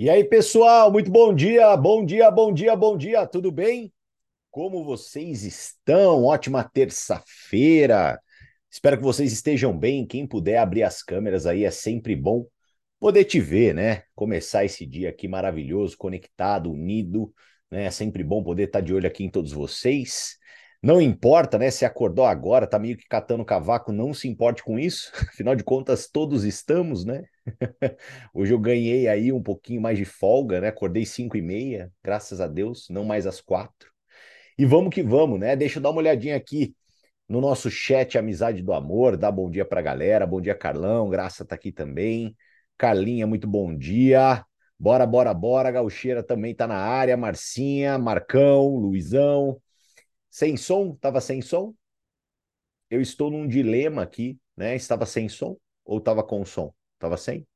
[0.00, 3.92] E aí, pessoal, muito bom dia, bom dia, bom dia, bom dia, tudo bem?
[4.48, 6.22] Como vocês estão?
[6.22, 8.16] Ótima terça-feira.
[8.70, 10.06] Espero que vocês estejam bem.
[10.06, 12.46] Quem puder abrir as câmeras aí é sempre bom
[13.00, 14.04] poder te ver, né?
[14.14, 17.34] Começar esse dia aqui maravilhoso, conectado, unido,
[17.68, 17.86] né?
[17.86, 20.37] É sempre bom poder estar de olho aqui em todos vocês.
[20.80, 21.70] Não importa, né?
[21.70, 25.10] Se acordou agora, tá meio que catando cavaco, não se importe com isso.
[25.28, 27.24] Afinal de contas, todos estamos, né?
[28.32, 30.68] Hoje eu ganhei aí um pouquinho mais de folga, né?
[30.68, 33.90] Acordei 5 e meia, graças a Deus, não mais às quatro.
[34.58, 35.56] E vamos que vamos, né?
[35.56, 36.74] Deixa eu dar uma olhadinha aqui
[37.28, 40.26] no nosso chat Amizade do Amor, dá bom dia pra galera.
[40.26, 42.36] Bom dia, Carlão, Graça tá aqui também.
[42.78, 44.44] Carlinha, muito bom dia.
[44.78, 45.70] Bora, bora, bora.
[45.70, 47.16] Gaucheira também tá na área.
[47.16, 49.60] Marcinha, Marcão, Luizão.
[50.30, 50.94] Sem som?
[50.96, 51.74] Tava sem som?
[52.90, 54.74] Eu estou num dilema aqui, né?
[54.76, 56.72] Estava sem som ou estava com som?
[56.98, 57.46] Tava sem?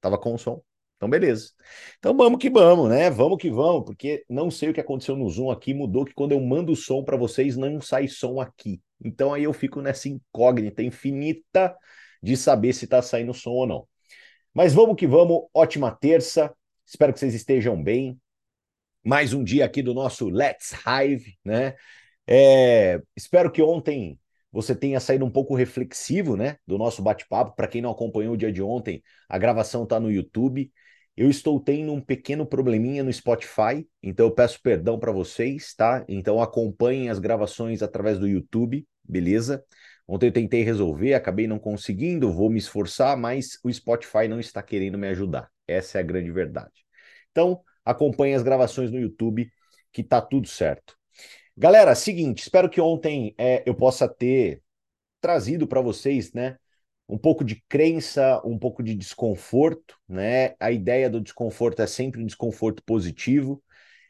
[0.00, 0.62] Tava com som.
[0.96, 1.50] Então, beleza.
[1.98, 3.10] Então, vamos que vamos, né?
[3.10, 6.32] Vamos que vamos, porque não sei o que aconteceu no Zoom aqui, mudou que quando
[6.32, 8.80] eu mando o som para vocês, não sai som aqui.
[9.04, 11.76] Então, aí eu fico nessa incógnita infinita
[12.22, 13.88] de saber se tá saindo som ou não.
[14.54, 16.54] Mas vamos que vamos, ótima terça.
[16.86, 18.18] Espero que vocês estejam bem.
[19.06, 21.76] Mais um dia aqui do nosso Let's Hive, né?
[22.26, 24.18] É, espero que ontem
[24.50, 27.54] você tenha saído um pouco reflexivo, né, do nosso bate-papo.
[27.54, 30.72] Para quem não acompanhou o dia de ontem, a gravação está no YouTube.
[31.16, 36.04] Eu estou tendo um pequeno probleminha no Spotify, então eu peço perdão para vocês, tá?
[36.08, 39.64] Então acompanhem as gravações através do YouTube, beleza?
[40.08, 44.60] Ontem eu tentei resolver, acabei não conseguindo, vou me esforçar, mas o Spotify não está
[44.64, 45.48] querendo me ajudar.
[45.64, 46.84] Essa é a grande verdade.
[47.30, 49.50] Então, acompanhem as gravações no YouTube,
[49.92, 50.94] que tá tudo certo.
[51.56, 54.60] Galera, seguinte, espero que ontem é, eu possa ter
[55.20, 56.56] trazido para vocês, né,
[57.08, 60.54] um pouco de crença, um pouco de desconforto, né?
[60.58, 63.62] A ideia do desconforto é sempre um desconforto positivo.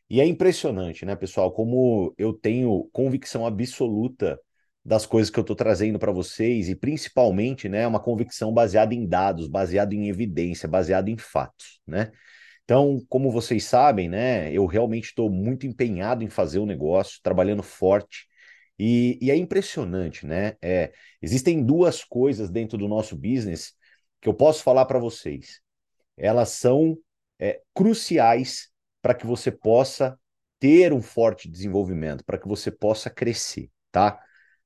[0.09, 4.41] E é impressionante, né, pessoal, como eu tenho convicção absoluta
[4.85, 9.07] das coisas que eu estou trazendo para vocês e principalmente, né, uma convicção baseada em
[9.07, 12.13] dados, baseada em evidência, baseada em fatos, né?
[12.67, 17.63] Então, como vocês sabem, né, eu realmente estou muito empenhado em fazer o negócio, trabalhando
[17.63, 18.27] forte.
[18.77, 20.57] E, e é impressionante, né?
[20.61, 23.73] É, existem duas coisas dentro do nosso business
[24.21, 25.61] que eu posso falar para vocês.
[26.17, 26.99] Elas são
[27.39, 28.69] é, cruciais
[29.01, 30.19] para que você possa
[30.59, 34.21] ter um forte desenvolvimento, para que você possa crescer, tá?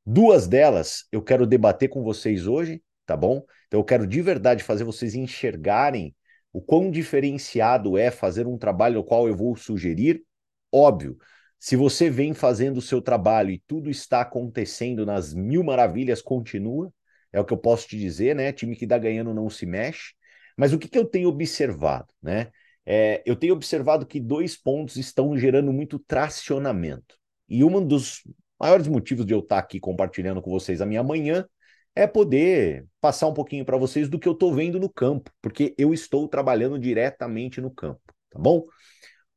[0.07, 3.45] Duas delas eu quero debater com vocês hoje, tá bom?
[3.67, 6.17] Então eu quero de verdade fazer vocês enxergarem
[6.53, 10.25] o quão diferenciado é fazer um trabalho no qual eu vou sugerir?
[10.73, 11.17] Óbvio,
[11.59, 16.93] se você vem fazendo o seu trabalho e tudo está acontecendo nas mil maravilhas, continua.
[17.33, 18.53] É o que eu posso te dizer, né?
[18.53, 20.15] Time que dá ganhando não se mexe.
[20.57, 22.51] Mas o que, que eu tenho observado, né?
[22.85, 27.17] É, eu tenho observado que dois pontos estão gerando muito tracionamento.
[27.49, 28.23] E um dos
[28.59, 31.47] maiores motivos de eu estar aqui compartilhando com vocês a minha manhã
[31.95, 35.75] é poder passar um pouquinho para vocês do que eu estou vendo no campo, porque
[35.77, 38.65] eu estou trabalhando diretamente no campo, tá bom?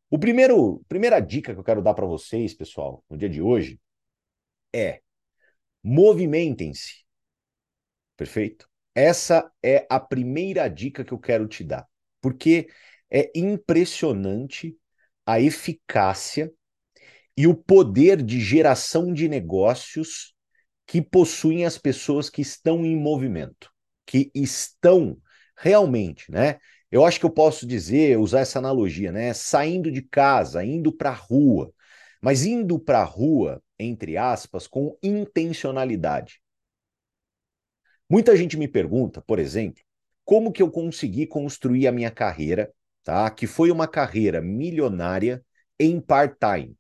[0.10, 3.80] O primeiro, primeira dica que eu quero dar para vocês, pessoal, no dia de hoje,
[4.74, 5.02] é
[5.84, 7.04] movimentem-se.
[8.16, 8.70] Perfeito?
[8.96, 11.88] Essa é a primeira dica que eu quero te dar,
[12.22, 12.68] porque
[13.10, 14.78] é impressionante
[15.26, 16.52] a eficácia
[17.36, 20.33] e o poder de geração de negócios
[20.86, 23.72] que possuem as pessoas que estão em movimento,
[24.06, 25.18] que estão
[25.58, 26.60] realmente, né?
[26.92, 29.34] Eu acho que eu posso dizer, usar essa analogia, né?
[29.34, 31.74] Saindo de casa, indo para a rua,
[32.22, 36.42] mas indo para a rua, entre aspas, com intencionalidade.
[38.10, 39.82] Muita gente me pergunta, por exemplo,
[40.24, 42.72] como que eu consegui construir a minha carreira,
[43.04, 43.30] tá?
[43.30, 45.44] Que foi uma carreira milionária
[45.80, 46.78] em part-time.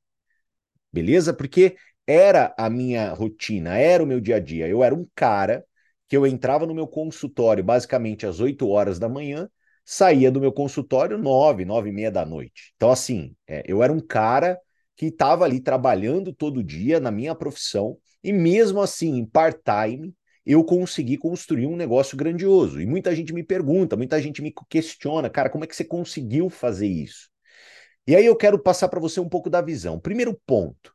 [0.92, 1.34] Beleza?
[1.34, 1.75] Porque
[2.08, 4.68] era a minha rotina, era o meu dia a dia.
[4.68, 5.66] Eu era um cara
[6.08, 9.50] que eu entrava no meu consultório basicamente às 8 horas da manhã,
[9.86, 12.74] saía do meu consultório 9, 9 e meia da noite.
[12.75, 14.60] Então, assim, é, eu era um cara
[14.95, 20.13] que estava ali trabalhando todo dia na minha profissão, e mesmo assim, em part-time,
[20.45, 22.80] eu consegui construir um negócio grandioso.
[22.80, 26.50] E muita gente me pergunta, muita gente me questiona, cara, como é que você conseguiu
[26.50, 27.30] fazer isso?
[28.07, 30.00] E aí eu quero passar para você um pouco da visão.
[30.00, 30.93] Primeiro ponto,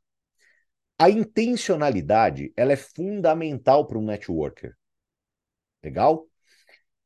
[0.98, 4.72] a intencionalidade, ela é fundamental para um networker.
[5.82, 6.26] Legal?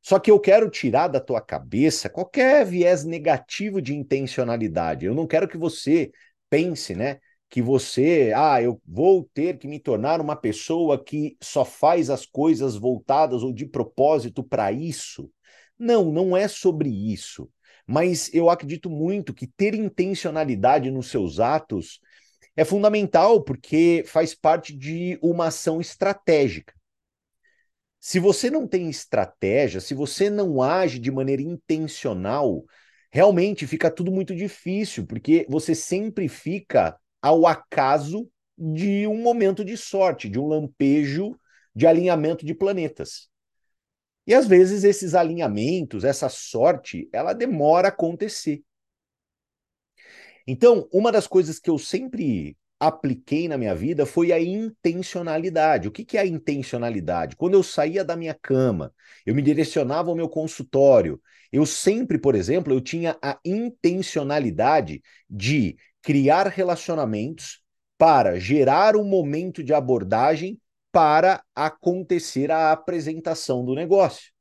[0.02, 5.06] Só que eu quero tirar da tua cabeça qualquer viés negativo de intencionalidade.
[5.06, 6.10] Eu não quero que você
[6.50, 7.18] pense, né,
[7.48, 12.26] que você, ah, eu vou ter que me tornar uma pessoa que só faz as
[12.26, 15.30] coisas voltadas ou de propósito para isso.
[15.78, 17.48] Não, não é sobre isso.
[17.86, 22.00] mas eu acredito muito que ter intencionalidade nos seus atos
[22.56, 26.74] é fundamental porque faz parte de uma ação estratégica.
[27.98, 32.64] Se você não tem estratégia, se você não age de maneira intencional,
[33.10, 38.28] realmente fica tudo muito difícil, porque você sempre fica ao acaso
[38.58, 41.38] de um momento de sorte, de um lampejo
[41.74, 43.28] de alinhamento de planetas.
[44.26, 48.62] E às vezes esses alinhamentos, essa sorte, ela demora a acontecer.
[50.46, 55.86] Então, uma das coisas que eu sempre apliquei na minha vida foi a intencionalidade.
[55.86, 57.36] O que, que é a intencionalidade?
[57.36, 58.92] Quando eu saía da minha cama,
[59.24, 61.20] eu me direcionava ao meu consultório,
[61.52, 67.62] eu sempre, por exemplo, eu tinha a intencionalidade de criar relacionamentos
[67.96, 70.58] para gerar um momento de abordagem
[70.90, 74.31] para acontecer a apresentação do negócio.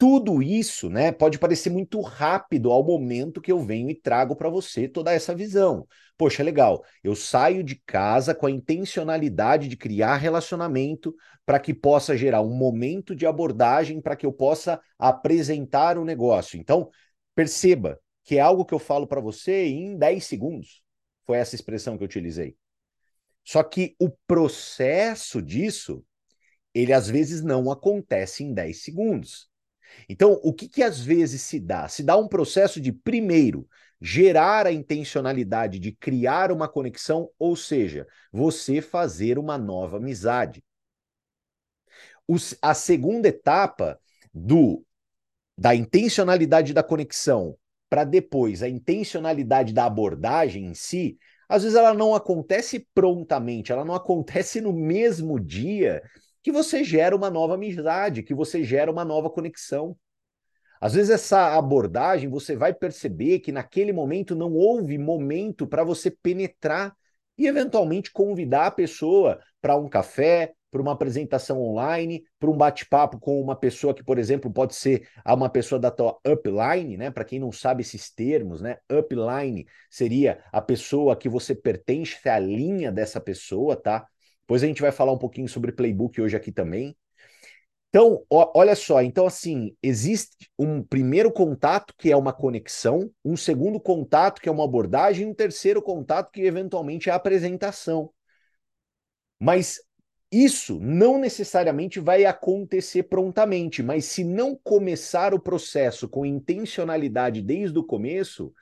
[0.00, 4.48] Tudo isso, né, pode parecer muito rápido ao momento que eu venho e trago para
[4.48, 5.86] você toda essa visão.
[6.16, 6.82] Poxa, legal.
[7.04, 11.14] Eu saio de casa com a intencionalidade de criar relacionamento
[11.44, 16.58] para que possa gerar um momento de abordagem para que eu possa apresentar o negócio.
[16.58, 16.88] Então,
[17.34, 20.82] perceba que é algo que eu falo para você em 10 segundos.
[21.26, 22.56] Foi essa expressão que eu utilizei.
[23.44, 26.02] Só que o processo disso,
[26.72, 29.49] ele às vezes não acontece em 10 segundos.
[30.08, 31.88] Então, o que, que às vezes se dá?
[31.88, 33.68] Se dá um processo de, primeiro,
[34.00, 40.62] gerar a intencionalidade de criar uma conexão, ou seja, você fazer uma nova amizade.
[42.62, 43.98] a segunda etapa
[44.32, 44.84] do
[45.58, 47.54] da intencionalidade da conexão
[47.90, 53.84] para depois a intencionalidade da abordagem em si, às vezes ela não acontece prontamente, ela
[53.84, 56.00] não acontece no mesmo dia
[56.42, 59.96] que você gera uma nova amizade, que você gera uma nova conexão.
[60.80, 66.10] Às vezes essa abordagem você vai perceber que naquele momento não houve momento para você
[66.10, 66.96] penetrar
[67.36, 73.18] e eventualmente convidar a pessoa para um café, para uma apresentação online, para um bate-papo
[73.18, 77.10] com uma pessoa que, por exemplo, pode ser uma pessoa da tua upline, né?
[77.10, 78.78] Para quem não sabe esses termos, né?
[78.90, 84.06] Upline seria a pessoa que você pertence à linha dessa pessoa, tá?
[84.50, 86.96] Depois a gente vai falar um pouquinho sobre playbook hoje aqui também.
[87.88, 93.36] Então, ó, olha só, então assim, existe um primeiro contato que é uma conexão, um
[93.36, 98.12] segundo contato que é uma abordagem, um terceiro contato que eventualmente é a apresentação.
[99.38, 99.80] Mas
[100.32, 107.78] isso não necessariamente vai acontecer prontamente, mas se não começar o processo com intencionalidade desde
[107.78, 108.52] o começo,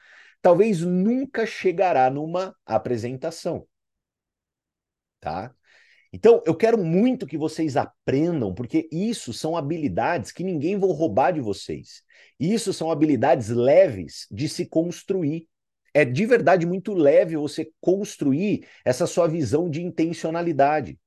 [0.43, 3.67] talvez nunca chegará numa apresentação.
[5.19, 5.55] Tá?
[6.13, 11.33] Então, eu quero muito que vocês aprendam, porque isso são habilidades que ninguém vai roubar
[11.33, 12.03] de vocês.
[12.41, 15.47] Isso são habilidades leves de se construir.
[15.93, 20.99] É de verdade muito leve você construir essa sua visão de intencionalidade.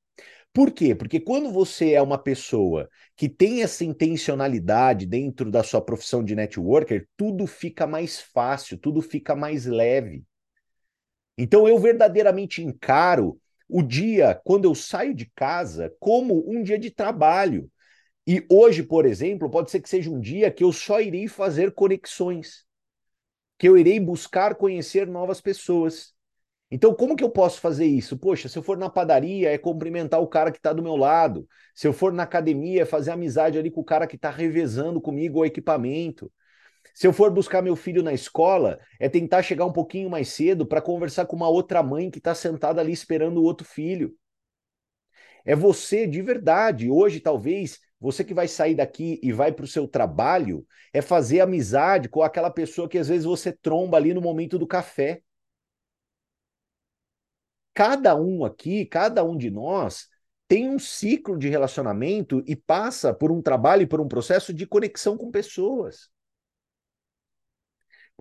[0.53, 0.93] Por quê?
[0.93, 6.35] Porque quando você é uma pessoa que tem essa intencionalidade dentro da sua profissão de
[6.35, 10.25] networker, tudo fica mais fácil, tudo fica mais leve.
[11.37, 13.39] Então eu verdadeiramente encaro
[13.71, 17.71] o dia quando eu saio de casa como um dia de trabalho.
[18.27, 21.73] E hoje, por exemplo, pode ser que seja um dia que eu só irei fazer
[21.73, 22.65] conexões,
[23.57, 26.13] que eu irei buscar conhecer novas pessoas.
[26.69, 28.17] Então, como que eu posso fazer isso?
[28.17, 31.47] Poxa, se eu for na padaria, é cumprimentar o cara que está do meu lado.
[31.75, 35.01] Se eu for na academia, é fazer amizade ali com o cara que está revezando
[35.01, 36.31] comigo o equipamento.
[36.93, 40.65] Se eu for buscar meu filho na escola, é tentar chegar um pouquinho mais cedo
[40.65, 44.15] para conversar com uma outra mãe que está sentada ali esperando o outro filho.
[45.45, 46.89] É você de verdade.
[46.89, 51.39] Hoje, talvez, você que vai sair daqui e vai para o seu trabalho, é fazer
[51.41, 55.21] amizade com aquela pessoa que às vezes você tromba ali no momento do café
[57.73, 60.07] cada um aqui, cada um de nós,
[60.47, 64.67] tem um ciclo de relacionamento e passa por um trabalho e por um processo de
[64.67, 66.09] conexão com pessoas.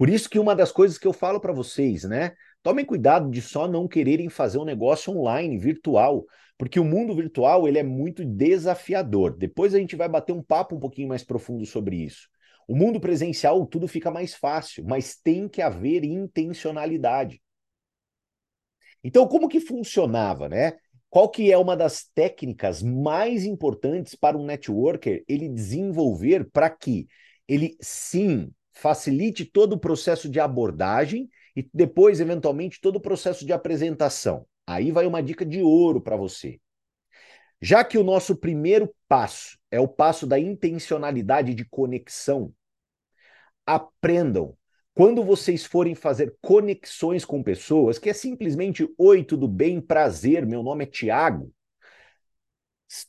[0.00, 2.32] Por isso que uma das coisas que eu falo para vocês, né?
[2.62, 6.24] Tomem cuidado de só não quererem fazer um negócio online, virtual,
[6.56, 9.36] porque o mundo virtual ele é muito desafiador.
[9.36, 12.30] Depois a gente vai bater um papo um pouquinho mais profundo sobre isso.
[12.66, 17.38] O mundo presencial tudo fica mais fácil, mas tem que haver intencionalidade.
[19.04, 20.78] Então, como que funcionava, né?
[21.10, 27.06] Qual que é uma das técnicas mais importantes para um networker ele desenvolver para que
[27.46, 33.52] ele sim facilite todo o processo de abordagem e depois, eventualmente, todo o processo de
[33.52, 34.46] apresentação.
[34.66, 36.60] Aí vai uma dica de ouro para você.
[37.60, 42.54] Já que o nosso primeiro passo é o passo da intencionalidade de conexão,
[43.66, 44.56] aprendam.
[44.94, 50.62] Quando vocês forem fazer conexões com pessoas, que é simplesmente oi, tudo bem, prazer, meu
[50.62, 51.52] nome é Tiago,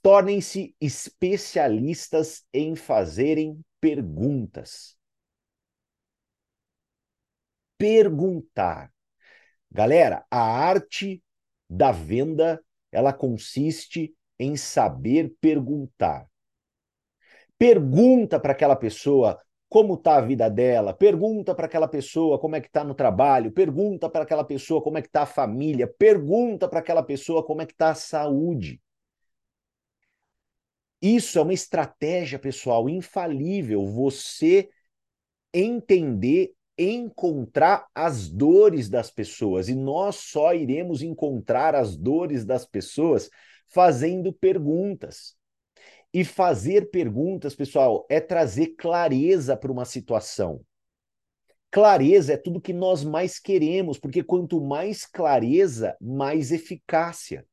[0.02, 4.96] tornem-se especialistas em fazerem perguntas.
[7.82, 8.94] Perguntar.
[9.72, 11.24] Galera, a arte
[11.68, 16.28] da venda, ela consiste em saber perguntar.
[17.58, 22.62] Pergunta para aquela pessoa como está a vida dela, pergunta para aquela pessoa como é
[22.62, 26.70] que está no trabalho, pergunta para aquela pessoa como é que está a família, pergunta
[26.70, 28.80] para aquela pessoa como é que está a saúde.
[31.02, 33.88] Isso é uma estratégia, pessoal, infalível.
[33.88, 34.70] Você
[35.52, 36.54] entender,
[36.90, 39.70] encontrar as dores das pessoas.
[39.70, 43.30] E nós só iremos encontrar as dores das pessoas
[43.68, 45.36] fazendo perguntas.
[46.14, 50.62] E fazer perguntas, pessoal, é trazer clareza para uma situação.
[51.72, 57.46] Clareza é tudo que nós mais queremos, porque quanto mais clareza, mais eficácia.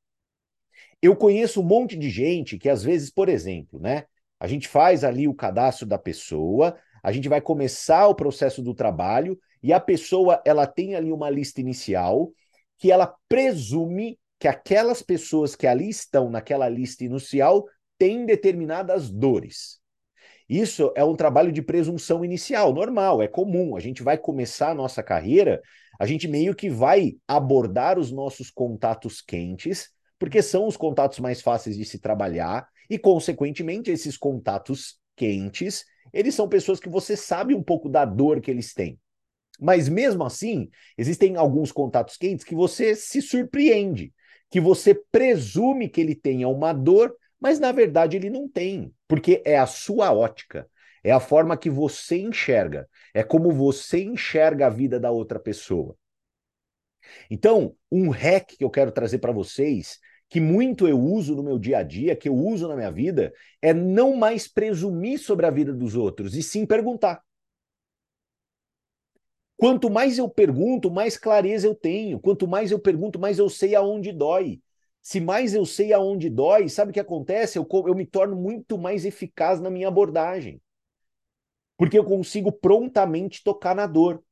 [1.01, 4.07] Eu conheço um monte de gente que, às vezes, por exemplo, né?
[4.41, 8.75] A gente faz ali o cadastro da pessoa, a gente vai começar o processo do
[8.75, 12.31] trabalho e a pessoa ela tem ali uma lista inicial
[12.79, 17.65] que ela presume que aquelas pessoas que ali estão naquela lista inicial
[17.99, 19.81] têm determinadas dores.
[20.49, 23.77] Isso é um trabalho de presunção inicial, normal, é comum.
[23.77, 25.61] A gente vai começar a nossa carreira,
[25.99, 31.41] a gente meio que vai abordar os nossos contatos quentes porque são os contatos mais
[31.41, 37.55] fáceis de se trabalhar e, consequentemente, esses contatos quentes, eles são pessoas que você sabe
[37.55, 38.99] um pouco da dor que eles têm.
[39.61, 44.15] Mas mesmo assim, existem alguns contatos quentes que você se surpreende,
[44.49, 49.43] que você presume que ele tenha uma dor, mas na verdade ele não tem, porque
[49.45, 50.69] é a sua ótica,
[51.03, 55.97] é a forma que você enxerga, é como você enxerga a vida da outra pessoa.
[57.31, 59.99] Então, um hack que eu quero trazer para vocês,
[60.29, 63.33] que muito eu uso no meu dia a dia, que eu uso na minha vida,
[63.63, 67.23] é não mais presumir sobre a vida dos outros, e sim perguntar.
[69.57, 72.21] Quanto mais eu pergunto, mais clareza eu tenho.
[72.21, 74.61] Quanto mais eu pergunto, mais eu sei aonde dói.
[75.03, 77.59] Se mais eu sei aonde dói, sabe o que acontece?
[77.59, 80.61] Eu, eu me torno muito mais eficaz na minha abordagem.
[81.77, 84.23] Porque eu consigo prontamente tocar na dor.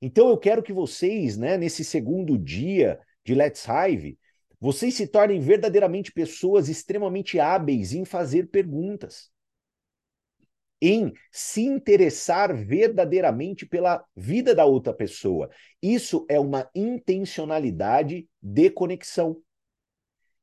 [0.00, 4.18] Então eu quero que vocês, né, nesse segundo dia de Let's Hive,
[4.64, 9.30] vocês se tornem verdadeiramente pessoas extremamente hábeis em fazer perguntas,
[10.80, 15.50] em se interessar verdadeiramente pela vida da outra pessoa.
[15.82, 19.36] Isso é uma intencionalidade de conexão.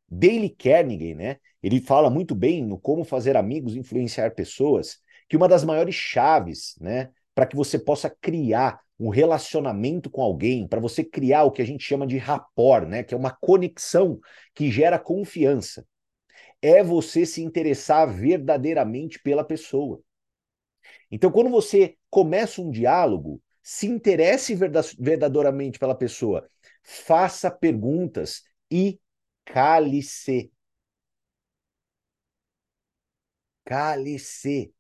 [0.08, 1.38] Dale Carnegie, né?
[1.64, 6.76] Ele fala muito bem no como fazer amigos, influenciar pessoas, que uma das maiores chaves,
[6.80, 7.10] né,
[7.42, 11.66] para que você possa criar um relacionamento com alguém, para você criar o que a
[11.66, 14.20] gente chama de rapport, né, que é uma conexão
[14.54, 15.84] que gera confiança.
[16.62, 20.04] É você se interessar verdadeiramente pela pessoa.
[21.10, 24.54] Então, quando você começa um diálogo, se interesse
[25.00, 26.48] verdadeiramente pela pessoa,
[26.84, 29.00] faça perguntas e
[29.46, 30.52] cale-se.
[33.66, 34.72] Cale-se.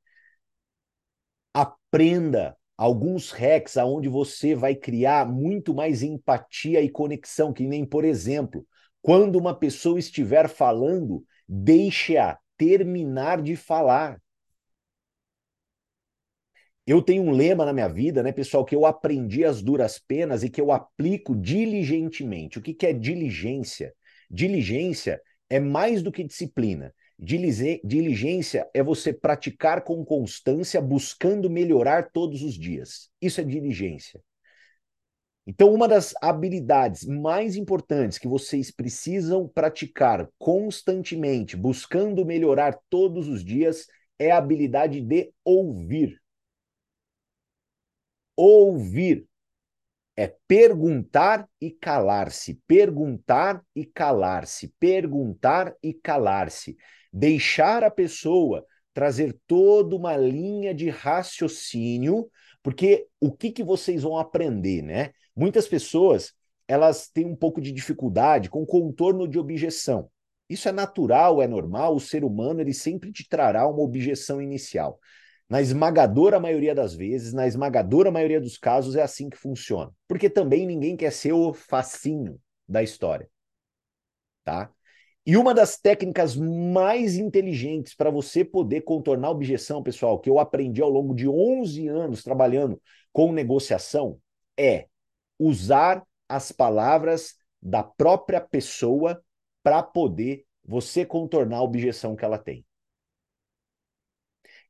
[1.91, 8.05] Aprenda alguns hacks aonde você vai criar muito mais empatia e conexão, que nem, por
[8.05, 8.65] exemplo,
[9.01, 14.21] quando uma pessoa estiver falando, deixe-a terminar de falar.
[16.87, 20.43] Eu tenho um lema na minha vida, né, pessoal, que eu aprendi as duras penas
[20.43, 22.57] e que eu aplico diligentemente.
[22.57, 23.93] O que, que é diligência?
[24.29, 26.93] Diligência é mais do que disciplina.
[27.23, 33.11] Diligência é você praticar com constância, buscando melhorar todos os dias.
[33.21, 34.19] Isso é diligência.
[35.45, 43.45] Então, uma das habilidades mais importantes que vocês precisam praticar constantemente, buscando melhorar todos os
[43.45, 43.85] dias,
[44.17, 46.19] é a habilidade de ouvir.
[48.35, 49.27] Ouvir
[50.15, 56.75] é perguntar e calar-se, perguntar e calar-se, perguntar e calar-se
[57.11, 62.29] deixar a pessoa trazer toda uma linha de raciocínio,
[62.61, 65.11] porque o que, que vocês vão aprender, né?
[65.35, 66.33] Muitas pessoas
[66.67, 70.09] elas têm um pouco de dificuldade com contorno de objeção.
[70.49, 74.99] Isso é natural, é normal, o ser humano ele sempre te trará uma objeção inicial.
[75.49, 79.91] Na esmagadora maioria das vezes, na esmagadora maioria dos casos, é assim que funciona.
[80.07, 83.29] Porque também ninguém quer ser o facinho da história.
[84.45, 84.71] Tá?
[85.25, 90.39] E uma das técnicas mais inteligentes para você poder contornar a objeção, pessoal, que eu
[90.39, 92.81] aprendi ao longo de 11 anos trabalhando
[93.13, 94.19] com negociação,
[94.57, 94.87] é
[95.37, 99.23] usar as palavras da própria pessoa
[99.61, 102.65] para poder você contornar a objeção que ela tem.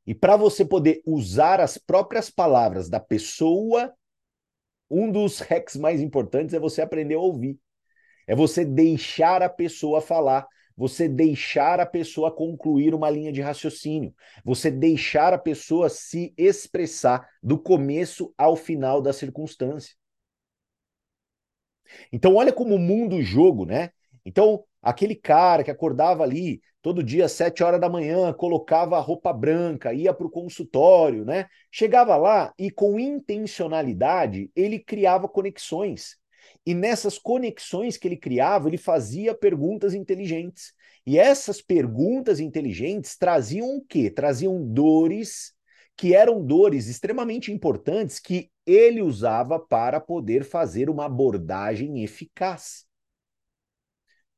[0.06, 3.94] E para você poder usar as próprias palavras da pessoa,
[4.90, 7.58] um dos hacks mais importantes é você aprender a ouvir.
[8.26, 14.14] É você deixar a pessoa falar, você deixar a pessoa concluir uma linha de raciocínio,
[14.44, 19.94] você deixar a pessoa se expressar do começo ao final da circunstância.
[22.10, 23.90] Então, olha como o jogo, né?
[24.24, 29.00] Então, aquele cara que acordava ali todo dia às sete horas da manhã, colocava a
[29.00, 31.46] roupa branca, ia para o consultório, né?
[31.70, 36.16] Chegava lá e com intencionalidade ele criava conexões.
[36.64, 40.72] E nessas conexões que ele criava, ele fazia perguntas inteligentes.
[41.04, 44.10] E essas perguntas inteligentes traziam o quê?
[44.10, 45.52] Traziam dores
[45.96, 52.86] que eram dores extremamente importantes que ele usava para poder fazer uma abordagem eficaz.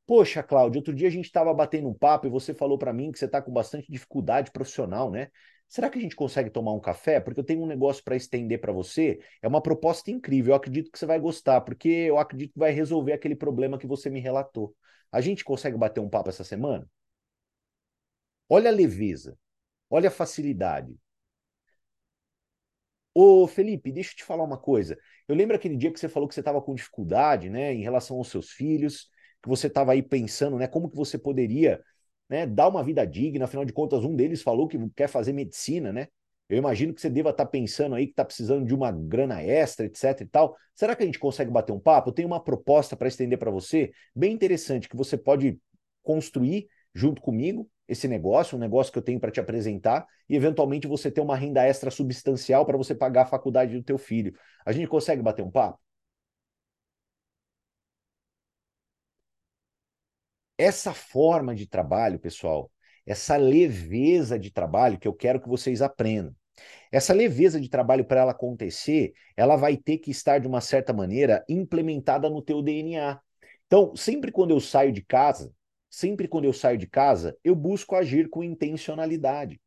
[0.06, 3.10] Poxa, Cláudio, outro dia a gente estava batendo um papo e você falou para mim
[3.10, 5.28] que você está com bastante dificuldade profissional, né?
[5.68, 7.20] Será que a gente consegue tomar um café?
[7.20, 9.18] Porque eu tenho um negócio para estender para você.
[9.42, 10.52] É uma proposta incrível.
[10.52, 13.86] Eu acredito que você vai gostar, porque eu acredito que vai resolver aquele problema que
[13.86, 14.74] você me relatou.
[15.10, 16.88] A gente consegue bater um papo essa semana?
[18.48, 19.38] Olha a leveza,
[19.90, 20.96] olha a facilidade.
[23.14, 24.98] Ô, Felipe, deixa eu te falar uma coisa.
[25.28, 28.16] Eu lembro aquele dia que você falou que você estava com dificuldade, né, em relação
[28.16, 29.08] aos seus filhos,
[29.42, 31.80] que você estava aí pensando, né, como que você poderia,
[32.28, 33.44] né, dar uma vida digna.
[33.44, 36.08] Afinal de contas, um deles falou que quer fazer medicina, né?
[36.48, 39.42] Eu imagino que você deva estar tá pensando aí que está precisando de uma grana
[39.42, 40.56] extra, etc e tal.
[40.74, 42.10] Será que a gente consegue bater um papo?
[42.10, 45.58] Eu tenho uma proposta para estender para você, bem interessante, que você pode
[46.02, 50.86] construir junto comigo esse negócio, um negócio que eu tenho para te apresentar, e eventualmente
[50.86, 54.34] você ter uma renda extra substancial para você pagar a faculdade do teu filho.
[54.64, 55.78] A gente consegue bater um papo?
[60.56, 62.70] Essa forma de trabalho, pessoal,
[63.06, 66.34] essa leveza de trabalho que eu quero que vocês aprendam.
[66.92, 70.92] Essa leveza de trabalho para ela acontecer, ela vai ter que estar de uma certa
[70.92, 73.20] maneira implementada no teu DNA.
[73.66, 75.52] Então, sempre quando eu saio de casa,
[75.90, 79.60] sempre quando eu saio de casa, eu busco agir com intencionalidade.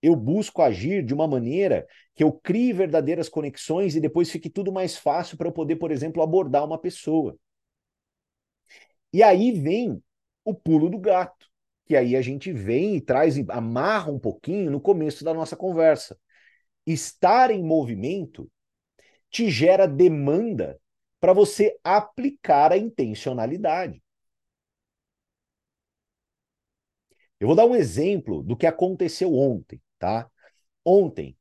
[0.00, 4.70] Eu busco agir de uma maneira que eu crie verdadeiras conexões e depois fique tudo
[4.70, 7.36] mais fácil para eu poder, por exemplo, abordar uma pessoa.
[9.14, 10.02] E aí vem
[10.44, 11.48] o pulo do gato,
[11.86, 16.18] que aí a gente vem e traz, amarra um pouquinho no começo da nossa conversa.
[16.84, 18.50] Estar em movimento
[19.30, 20.80] te gera demanda
[21.20, 24.02] para você aplicar a intencionalidade.
[27.38, 30.28] Eu vou dar um exemplo do que aconteceu ontem, tá?
[30.84, 31.36] Ontem,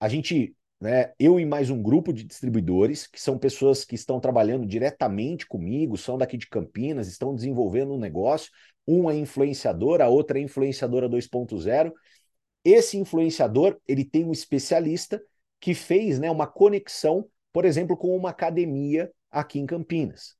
[0.00, 4.20] a gente, né, eu e mais um grupo de distribuidores, que são pessoas que estão
[4.20, 8.50] trabalhando diretamente comigo, são daqui de Campinas, estão desenvolvendo um negócio.
[8.86, 11.92] Um é influenciador, a outra é influenciadora 2.0.
[12.64, 15.22] Esse influenciador, ele tem um especialista
[15.60, 20.36] que fez, né, uma conexão por exemplo, com uma academia aqui em Campinas.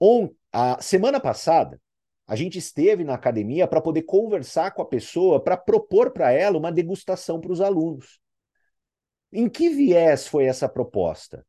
[0.00, 1.80] On, a semana passada,
[2.26, 6.58] a gente esteve na academia para poder conversar com a pessoa, para propor para ela
[6.58, 8.18] uma degustação para os alunos.
[9.32, 11.44] Em que viés foi essa proposta?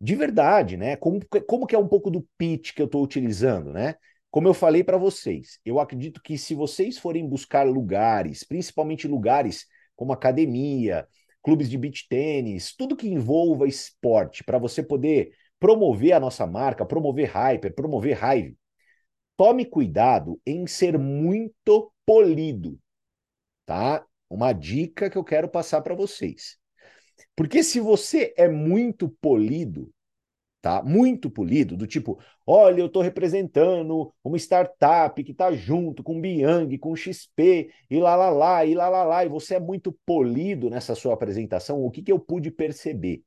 [0.00, 0.96] De verdade, né?
[0.96, 3.96] Como, como que é um pouco do pitch que eu estou utilizando, né?
[4.30, 9.66] Como eu falei para vocês, eu acredito que se vocês forem buscar lugares, principalmente lugares
[9.96, 11.06] como academia,
[11.42, 16.86] clubes de beach tênis, tudo que envolva esporte, para você poder promover a nossa marca,
[16.86, 18.56] promover Hyper, promover Hive.
[19.36, 22.78] Tome cuidado em ser muito polido,
[23.66, 24.06] tá?
[24.28, 26.59] Uma dica que eu quero passar para vocês.
[27.36, 29.90] Porque se você é muito polido,
[30.60, 30.82] tá?
[30.82, 36.76] Muito polido, do tipo, olha, eu estou representando uma startup que está junto com Biang,
[36.78, 40.70] com XP, e lá, lá, lá, e lá, lá, lá, e você é muito polido
[40.70, 43.22] nessa sua apresentação, o que, que eu pude perceber?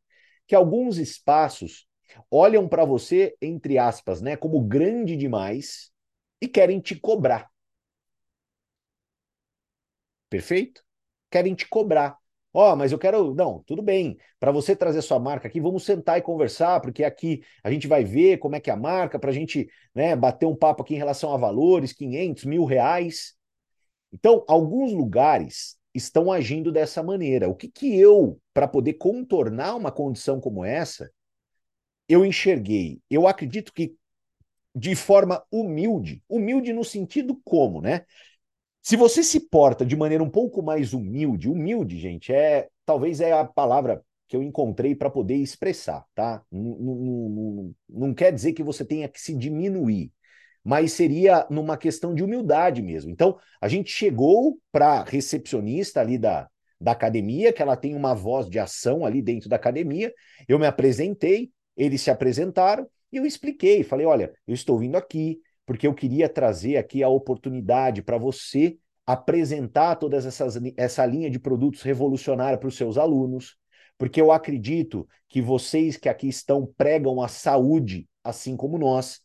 [0.47, 1.88] Que alguns espaços
[2.29, 5.91] olham para você, entre aspas, né, como grande demais
[6.41, 7.49] e querem te cobrar.
[10.29, 10.84] Perfeito?
[11.32, 12.17] Querem te cobrar.
[12.53, 13.33] Ó, oh, mas eu quero.
[13.33, 14.17] Não, tudo bem.
[14.39, 18.03] Para você trazer sua marca aqui, vamos sentar e conversar, porque aqui a gente vai
[18.03, 20.93] ver como é que é a marca, para a gente né, bater um papo aqui
[20.93, 23.33] em relação a valores, 500, mil reais.
[24.11, 27.49] Então, alguns lugares estão agindo dessa maneira.
[27.49, 31.11] O que, que eu, para poder contornar uma condição como essa,
[32.07, 32.99] eu enxerguei?
[33.09, 33.95] Eu acredito que
[34.75, 36.21] de forma humilde.
[36.27, 38.05] Humilde no sentido como, né?
[38.83, 43.31] Se você se porta de maneira um pouco mais humilde, humilde, gente, é talvez é
[43.31, 46.43] a palavra que eu encontrei para poder expressar, tá?
[46.51, 50.11] Não, quer dizer que você tenha que se diminuir,
[50.61, 53.09] mas seria numa questão de humildade mesmo.
[53.09, 58.13] Então, a gente chegou para a recepcionista ali da, da academia, que ela tem uma
[58.13, 60.13] voz de ação ali dentro da academia.
[60.45, 65.39] Eu me apresentei, eles se apresentaram e eu expliquei, falei: olha, eu estou vindo aqui
[65.65, 70.17] porque eu queria trazer aqui a oportunidade para você apresentar toda
[70.78, 73.58] essa linha de produtos revolucionária para os seus alunos,
[73.97, 79.21] porque eu acredito que vocês que aqui estão pregam a saúde, assim como nós.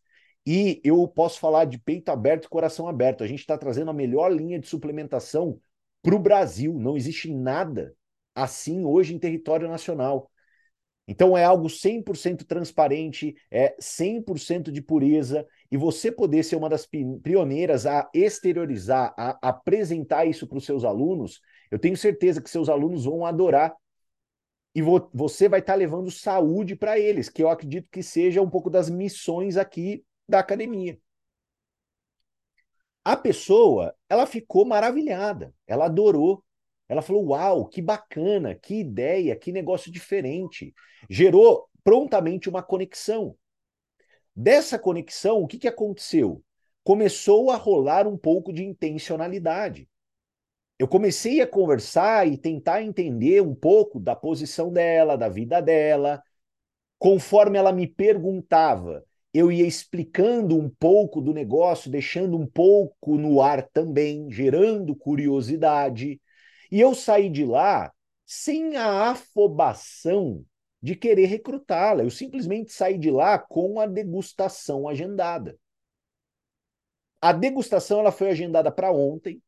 [0.46, 3.22] E eu posso falar de peito aberto e coração aberto.
[3.22, 5.60] A gente está trazendo a melhor linha de suplementação
[6.02, 6.72] para o Brasil.
[6.78, 7.94] Não existe nada
[8.34, 10.30] assim hoje em território nacional.
[11.10, 16.86] Então é algo 100% transparente, é 100% de pureza, e você poder ser uma das
[16.86, 21.40] pioneiras a exteriorizar, a apresentar isso para os seus alunos,
[21.70, 23.74] eu tenho certeza que seus alunos vão adorar.
[24.74, 28.42] E vo você vai estar tá levando saúde para eles, que eu acredito que seja
[28.42, 30.98] um pouco das missões aqui da academia.
[33.02, 36.44] A pessoa, ela ficou maravilhada, ela adorou.
[36.88, 40.74] Ela falou: Uau, que bacana, que ideia, que negócio diferente.
[41.08, 43.36] Gerou prontamente uma conexão.
[44.34, 46.42] Dessa conexão, o que, que aconteceu?
[46.84, 49.88] Começou a rolar um pouco de intencionalidade.
[50.78, 56.22] Eu comecei a conversar e tentar entender um pouco da posição dela, da vida dela.
[56.98, 63.42] Conforme ela me perguntava, eu ia explicando um pouco do negócio, deixando um pouco no
[63.42, 66.20] ar também, gerando curiosidade.
[66.70, 67.92] E eu saí de lá
[68.26, 70.44] sem a afobação
[70.82, 72.02] de querer recrutá-la.
[72.02, 75.58] Eu simplesmente saí de lá com a degustação agendada.
[77.20, 79.42] A degustação ela foi agendada para ontem.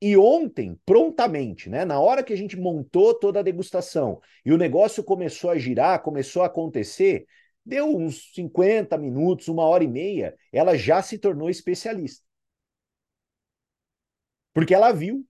[0.00, 4.58] E ontem, prontamente, né, na hora que a gente montou toda a degustação e o
[4.58, 7.24] negócio começou a girar, começou a acontecer,
[7.64, 12.24] Deu uns 50 minutos, uma hora e meia, ela já se tornou especialista.
[14.52, 15.26] Porque ela viu.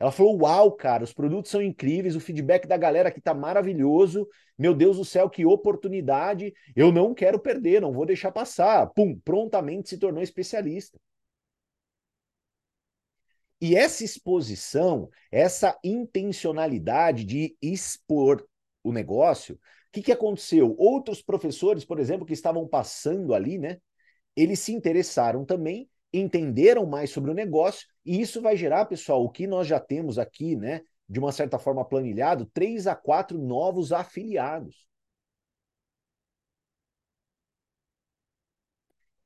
[0.00, 4.26] Ela falou: Uau, cara, os produtos são incríveis, o feedback da galera aqui tá maravilhoso.
[4.58, 6.54] Meu Deus do céu, que oportunidade.
[6.74, 8.86] Eu não quero perder, não vou deixar passar.
[8.94, 10.98] Pum, prontamente se tornou especialista.
[13.60, 18.42] E essa exposição, essa intencionalidade de expor
[18.82, 19.58] o negócio, o
[19.92, 20.74] que, que aconteceu?
[20.78, 23.78] Outros professores, por exemplo, que estavam passando ali, né?
[24.34, 29.30] Eles se interessaram também, entenderam mais sobre o negócio, e isso vai gerar, pessoal, o
[29.30, 30.82] que nós já temos aqui, né?
[31.08, 34.88] De uma certa forma planilhado, três a quatro novos afiliados.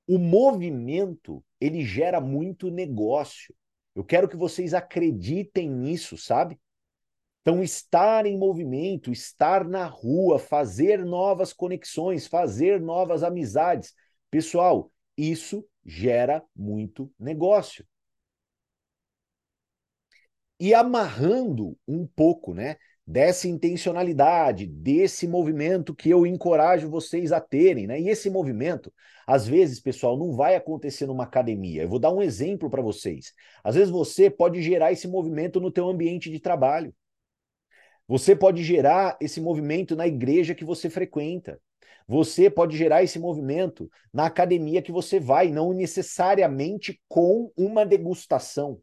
[0.06, 3.54] O movimento, ele gera muito negócio.
[3.94, 6.58] Eu quero que vocês acreditem nisso, sabe?
[7.40, 13.94] Então, estar em movimento, estar na rua, fazer novas conexões, fazer novas amizades.
[14.30, 17.86] Pessoal, isso gera muito negócio.
[20.58, 27.86] E amarrando um pouco, né, dessa intencionalidade, desse movimento que eu encorajo vocês a terem,
[27.86, 28.00] né?
[28.00, 28.92] E esse movimento,
[29.26, 31.82] às vezes, pessoal, não vai acontecer numa academia.
[31.82, 33.34] Eu vou dar um exemplo para vocês.
[33.62, 36.94] Às vezes você pode gerar esse movimento no teu ambiente de trabalho.
[38.08, 41.60] Você pode gerar esse movimento na igreja que você frequenta.
[42.06, 48.80] Você pode gerar esse movimento na academia que você vai, não necessariamente com uma degustação.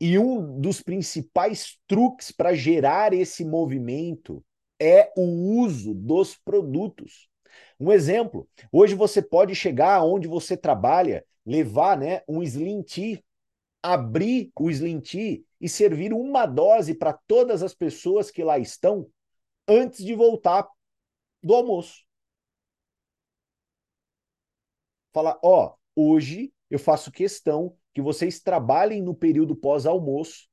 [0.00, 4.44] E um dos principais truques para gerar esse movimento
[4.80, 7.28] é o uso dos produtos.
[7.80, 13.22] Um exemplo, hoje você pode chegar onde você trabalha, levar né, um Slim Tea,
[13.82, 19.08] abrir o Slim Tea e servir uma dose para todas as pessoas que lá estão
[19.66, 20.68] antes de voltar
[21.42, 22.04] do almoço.
[25.12, 30.48] Falar, ó, hoje eu faço questão que vocês trabalhem no período pós-almoço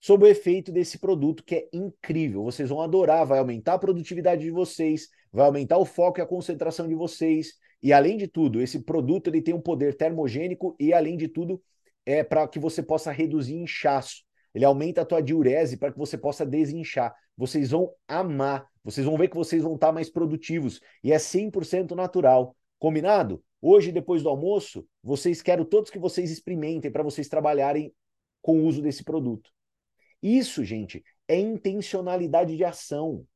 [0.00, 2.44] sob o efeito desse produto que é incrível.
[2.44, 6.26] Vocês vão adorar, vai aumentar a produtividade de vocês, vai aumentar o foco e a
[6.26, 7.54] concentração de vocês.
[7.82, 11.62] E além de tudo, esse produto ele tem um poder termogênico e além de tudo,
[12.06, 14.22] é para que você possa reduzir inchaço.
[14.54, 17.14] Ele aumenta a tua diurese para que você possa desinchar.
[17.36, 18.66] Vocês vão amar.
[18.88, 20.80] Vocês vão ver que vocês vão estar mais produtivos.
[21.04, 22.56] E é 100% natural.
[22.78, 23.44] Combinado?
[23.60, 27.92] Hoje, depois do almoço, vocês quero todos que vocês experimentem para vocês trabalharem
[28.40, 29.50] com o uso desse produto.
[30.22, 33.26] Isso, gente, é intencionalidade de ação.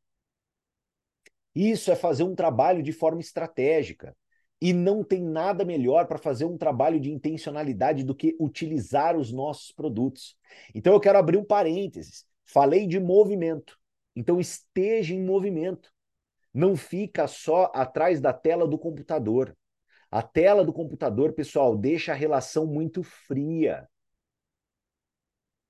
[1.54, 4.16] Isso é fazer um trabalho de forma estratégica.
[4.58, 9.30] E não tem nada melhor para fazer um trabalho de intencionalidade do que utilizar os
[9.30, 10.34] nossos produtos.
[10.74, 12.24] Então eu quero abrir um parênteses.
[12.46, 13.81] Falei de movimento.
[14.14, 15.92] Então esteja em movimento.
[16.52, 19.56] Não fica só atrás da tela do computador.
[20.10, 23.88] A tela do computador, pessoal, deixa a relação muito fria.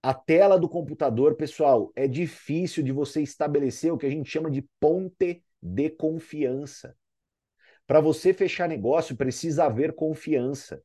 [0.02, 4.50] A tela do computador, pessoal, é difícil de você estabelecer o que a gente chama
[4.50, 6.96] de ponte de confiança.
[7.86, 10.82] Para você fechar negócio, precisa haver confiança.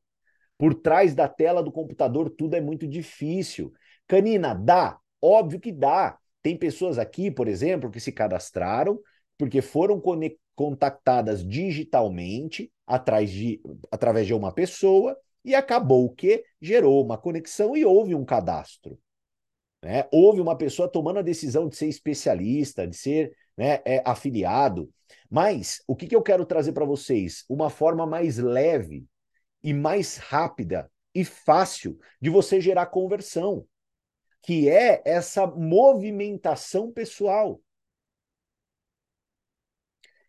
[0.56, 3.72] Por trás da tela do computador, tudo é muito difícil.
[4.06, 4.98] Canina, dá?
[5.20, 6.16] Óbvio que dá.
[6.42, 8.98] Tem pessoas aqui, por exemplo, que se cadastraram
[9.36, 10.02] porque foram
[10.54, 16.44] contactadas digitalmente atrás de, através de uma pessoa e acabou que?
[16.60, 18.98] Gerou uma conexão e houve um cadastro.
[19.82, 20.04] Né?
[20.12, 24.90] Houve uma pessoa tomando a decisão de ser especialista, de ser né, é, afiliado.
[25.30, 27.44] Mas o que, que eu quero trazer para vocês?
[27.48, 29.06] Uma forma mais leve
[29.62, 33.64] e mais rápida e fácil de você gerar conversão,
[34.42, 37.60] que é essa movimentação pessoal.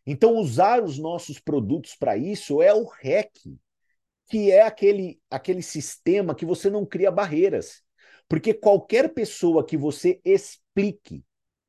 [0.06, 3.32] Então, usar os nossos produtos para isso é o REC,
[4.28, 7.84] que é aquele, aquele sistema que você não cria barreiras.
[8.28, 11.24] Porque qualquer pessoa que você explique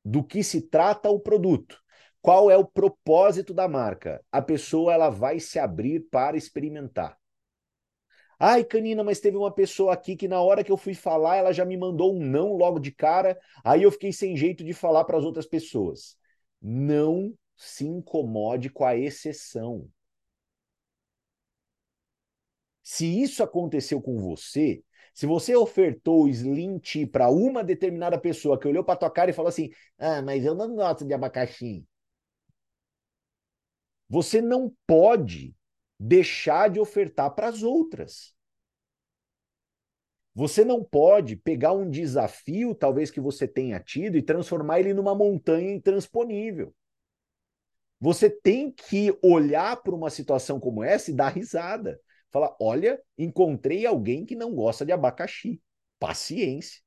[0.05, 1.79] do que se trata o produto,
[2.23, 7.20] qual é o propósito da marca, a pessoa ela vai se abrir para experimentar.
[8.41, 11.53] Ai, Canina, mas teve uma pessoa aqui que na hora que eu fui falar, ela
[11.53, 15.05] já me mandou um não logo de cara, aí eu fiquei sem jeito de falar
[15.05, 16.17] para as outras pessoas.
[16.61, 19.89] Não se incomode com a exceção.
[22.83, 24.83] Se isso aconteceu com você,
[25.15, 29.31] se você ofertou o Slim Tea para uma determinada pessoa que olhou para tua cara
[29.31, 31.87] e falou assim: "Ah, mas eu não gosto de abacaxi".
[34.11, 35.55] Você não pode
[36.01, 38.35] deixar de ofertar para as outras.
[40.35, 45.15] Você não pode pegar um desafio, talvez que você tenha tido, e transformar ele numa
[45.15, 46.75] montanha intransponível.
[48.01, 52.01] Você tem que olhar para uma situação como essa e dar risada.
[52.31, 55.61] Falar: olha, encontrei alguém que não gosta de abacaxi.
[55.99, 56.81] Paciência.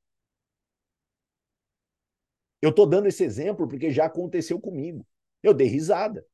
[2.60, 5.06] Eu estou dando esse exemplo porque já aconteceu comigo.
[5.40, 6.26] Eu dei risada.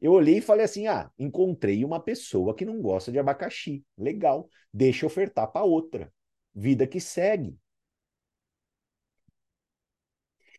[0.00, 3.84] Eu olhei e falei assim: ah, encontrei uma pessoa que não gosta de abacaxi.
[3.96, 4.48] Legal.
[4.72, 6.12] Deixa ofertar para outra.
[6.54, 7.56] Vida que segue.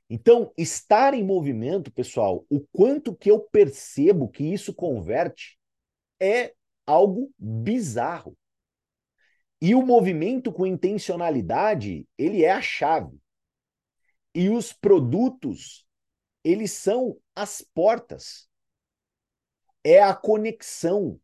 [0.09, 5.57] Então, estar em movimento, pessoal, o quanto que eu percebo que isso converte
[6.19, 6.53] é
[6.85, 8.37] algo bizarro.
[9.61, 13.17] E o movimento com intencionalidade, ele é a chave.
[14.35, 15.85] E os produtos,
[16.43, 18.50] eles são as portas.
[19.83, 21.19] É a conexão.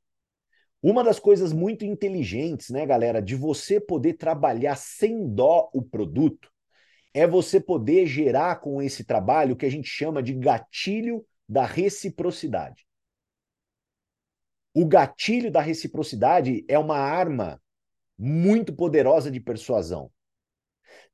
[0.82, 6.52] Uma das coisas muito inteligentes, né, galera, de você poder trabalhar sem dó o produto,
[7.14, 11.66] é você poder gerar com esse trabalho o que a gente chama de gatilho da
[11.66, 12.86] reciprocidade.
[14.74, 17.60] O gatilho da reciprocidade é uma arma
[18.18, 20.12] muito poderosa de persuasão.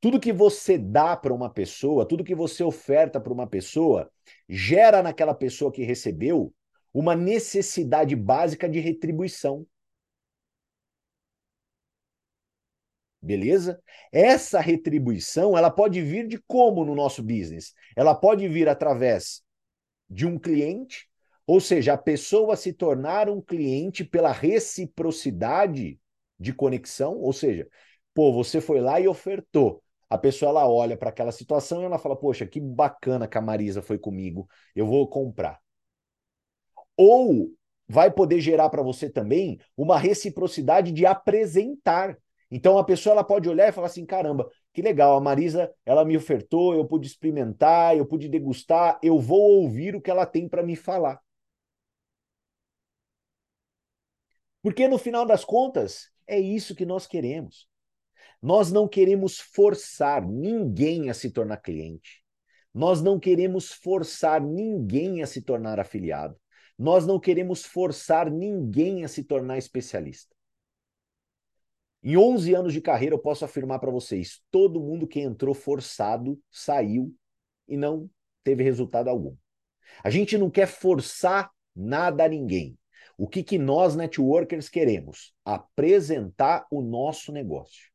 [0.01, 4.11] Tudo que você dá para uma pessoa, tudo que você oferta para uma pessoa,
[4.49, 6.53] gera naquela pessoa que recebeu
[6.93, 9.65] uma necessidade básica de retribuição.
[13.21, 13.81] Beleza?
[14.11, 17.73] Essa retribuição, ela pode vir de como no nosso business?
[17.95, 19.41] Ela pode vir através
[20.09, 21.09] de um cliente,
[21.47, 25.99] ou seja, a pessoa se tornar um cliente pela reciprocidade
[26.39, 27.67] de conexão, ou seja,
[28.13, 29.83] pô, você foi lá e ofertou.
[30.09, 33.41] A pessoa ela olha para aquela situação e ela fala: "Poxa, que bacana que a
[33.41, 35.62] Marisa foi comigo, eu vou comprar".
[36.97, 37.51] Ou
[37.87, 42.17] vai poder gerar para você também uma reciprocidade de apresentar.
[42.49, 46.05] Então a pessoa ela pode olhar e falar assim: caramba, que legal, a Marisa ela
[46.05, 50.47] me ofertou, eu pude experimentar, eu pude degustar, eu vou ouvir o que ela tem
[50.47, 51.19] para me falar.
[54.61, 57.67] Porque no final das contas, é isso que nós queremos.
[58.41, 62.23] Nós não queremos forçar ninguém a se tornar cliente.
[62.73, 66.35] Nós não queremos forçar ninguém a se tornar afiliado.
[66.77, 70.35] Nós não queremos forçar ninguém a se tornar especialista.
[72.01, 76.39] Em 11 anos de carreira, eu posso afirmar para vocês: todo mundo que entrou forçado
[76.51, 77.15] saiu
[77.67, 78.09] e não
[78.43, 79.35] teve resultado algum.
[80.03, 82.77] A gente não quer forçar nada a ninguém.
[83.17, 85.33] O que, que nós, networkers, queremos?
[85.45, 87.91] Apresentar o nosso negócio.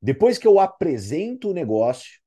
[0.00, 2.20] Depois que eu apresento o negócio,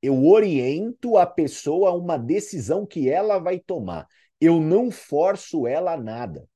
[0.00, 4.06] Eu oriento a pessoa a uma decisão que ela vai tomar.
[4.40, 6.48] Eu não forço ela a nada.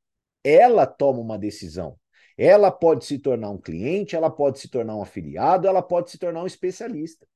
[0.45, 1.99] Ela toma uma decisão.
[2.37, 6.19] Ela pode se tornar um cliente, ela pode se tornar um afiliado, ela pode se
[6.19, 7.27] tornar um especialista.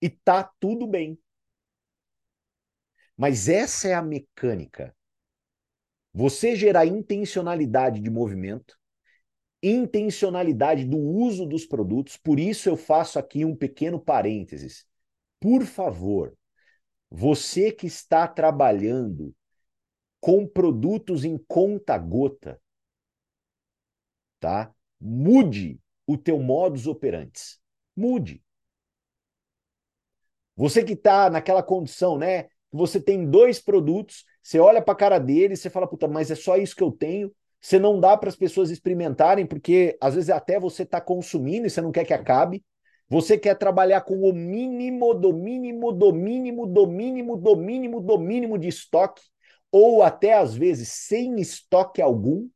[0.00, 1.18] E tá tudo bem.
[3.16, 4.94] Mas essa é a mecânica.
[6.12, 8.76] Você gerar intencionalidade de movimento,
[9.62, 14.86] intencionalidade do uso dos produtos, por isso eu faço aqui um pequeno parênteses.
[15.40, 16.36] Por favor,
[17.10, 19.34] você que está trabalhando
[20.20, 22.60] com produtos em conta gota,
[24.40, 24.72] tá?
[25.00, 27.58] Mude o teu modus operandi.
[27.96, 28.42] Mude.
[30.56, 32.48] Você que está naquela condição, né?
[32.72, 36.30] Você tem dois produtos, você olha para a cara dele e você fala, puta, mas
[36.30, 37.32] é só isso que eu tenho.
[37.60, 41.70] Você não dá para as pessoas experimentarem, porque às vezes até você está consumindo e
[41.70, 42.64] você não quer que acabe.
[43.08, 48.18] Você quer trabalhar com o mínimo do mínimo do mínimo do mínimo do mínimo do
[48.18, 49.22] mínimo de estoque,
[49.70, 52.48] ou até às vezes sem estoque algum.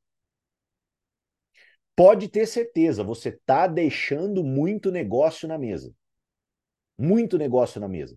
[1.94, 5.92] Pode ter certeza, você está deixando muito negócio na mesa.
[6.96, 8.16] Muito negócio na mesa.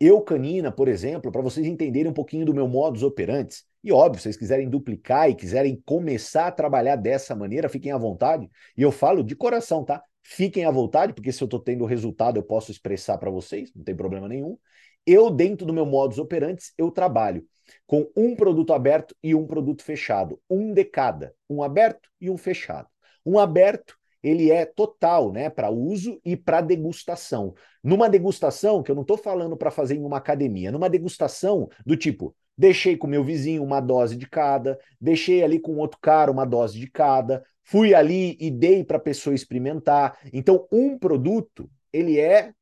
[0.00, 4.18] Eu, Canina, por exemplo, para vocês entenderem um pouquinho do meu modus operandi, e óbvio,
[4.18, 8.50] se vocês quiserem duplicar e quiserem começar a trabalhar dessa maneira, fiquem à vontade.
[8.76, 10.02] E eu falo de coração, tá?
[10.22, 13.84] Fiquem à vontade, porque se eu estou tendo resultado, eu posso expressar para vocês, não
[13.84, 14.58] tem problema nenhum.
[15.06, 17.46] Eu, dentro do meu modus operandi, eu trabalho
[17.86, 22.36] com um produto aberto e um produto fechado, um de cada, um aberto e um
[22.36, 22.88] fechado.
[23.24, 27.54] Um aberto ele é total, né, para uso e para degustação.
[27.82, 31.94] Numa degustação, que eu não estou falando para fazer em uma academia, numa degustação do
[31.94, 36.46] tipo, deixei com meu vizinho uma dose de cada, deixei ali com outro cara uma
[36.46, 40.18] dose de cada, fui ali e dei para a pessoa experimentar.
[40.32, 42.54] Então, um produto, ele é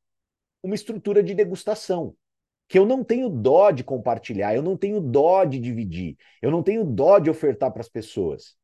[0.61, 2.13] uma estrutura de degustação
[2.73, 6.63] que eu não tenho dó de compartilhar, eu não tenho dó de dividir, eu não
[6.63, 8.57] tenho dó de ofertar para as pessoas.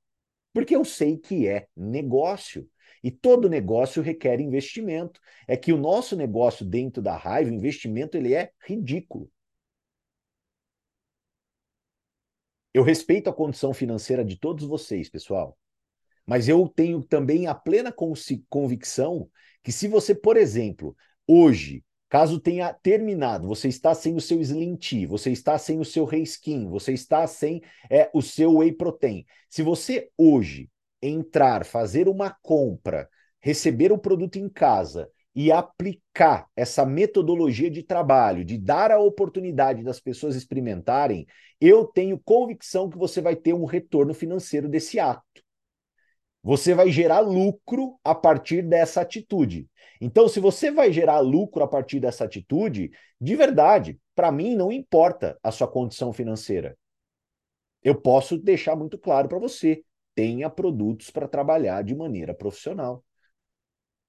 [0.52, 2.68] Porque eu sei que é negócio.
[3.04, 5.22] E todo negócio requer investimento.
[5.48, 9.30] É que o nosso negócio dentro da raiva, o investimento ele é ridículo.
[12.74, 15.56] Eu respeito a condição financeira de todos vocês, pessoal.
[16.26, 17.94] Mas eu tenho também a plena
[18.50, 19.30] convicção
[19.62, 24.78] que se você, por exemplo, hoje, caso tenha terminado, você está sem o seu Slim
[25.08, 29.26] você está sem o seu Reiskin, você está sem é, o seu Whey Protein.
[29.48, 30.70] Se você hoje
[31.02, 33.08] entrar, fazer uma compra,
[33.40, 39.84] receber o produto em casa e aplicar essa metodologia de trabalho, de dar a oportunidade
[39.84, 41.26] das pessoas experimentarem,
[41.62, 45.24] eu tenho convicção que você vai ter um retorno financeiro desse ato.
[46.42, 49.68] Você vai gerar lucro a partir dessa atitude.
[50.00, 54.72] Então, se você vai gerar lucro a partir dessa atitude, de verdade, para mim não
[54.72, 56.78] importa a sua condição financeira.
[57.84, 59.84] Eu posso deixar muito claro para você
[60.20, 63.06] tenha produtos para trabalhar de maneira profissional.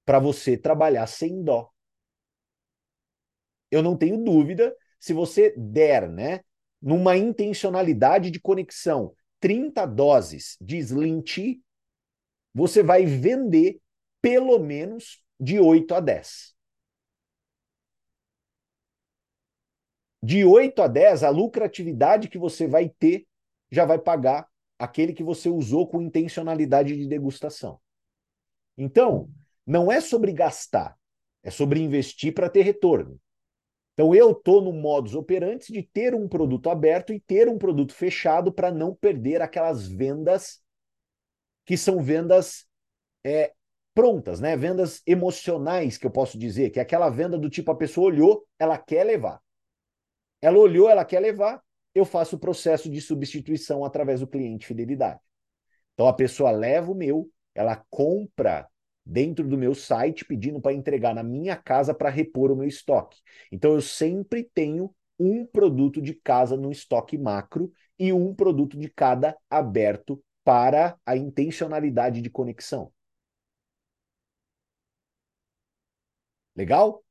[0.05, 1.69] Para você trabalhar sem dó.
[3.71, 6.41] Eu não tenho dúvida, se você der, né,
[6.81, 11.55] numa intencionalidade de conexão, 30 doses de Slim Tea,
[12.53, 13.79] você vai vender
[14.21, 16.55] pelo menos de 8 a 10.
[20.23, 23.25] De 8 a 10, a lucratividade que você vai ter
[23.71, 27.79] já vai pagar aquele que você usou com intencionalidade de degustação.
[28.77, 29.29] Então,
[29.65, 30.97] não é sobre gastar,
[31.43, 33.19] é sobre investir para ter retorno.
[33.93, 37.93] Então, eu estou no modus operandi de ter um produto aberto e ter um produto
[37.93, 40.60] fechado para não perder aquelas vendas
[41.65, 42.65] que são vendas
[43.23, 43.53] é,
[43.93, 44.55] prontas, né?
[44.55, 48.45] Vendas emocionais, que eu posso dizer, que é aquela venda do tipo a pessoa olhou,
[48.57, 49.41] ela quer levar.
[50.41, 51.61] Ela olhou, ela quer levar,
[51.93, 55.19] eu faço o processo de substituição através do cliente fidelidade.
[55.93, 58.67] Então a pessoa leva o meu, ela compra
[59.05, 63.19] dentro do meu site pedindo para entregar na minha casa para repor o meu estoque.
[63.51, 68.89] Então eu sempre tenho um produto de casa no estoque macro e um produto de
[68.89, 72.91] cada aberto para a intencionalidade de conexão.
[76.55, 77.03] Legal?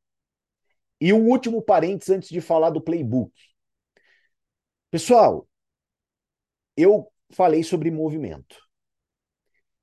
[1.00, 3.32] E um último parênteses antes de falar do playbook.
[4.90, 5.48] Pessoal,
[6.76, 8.56] eu falei sobre movimento.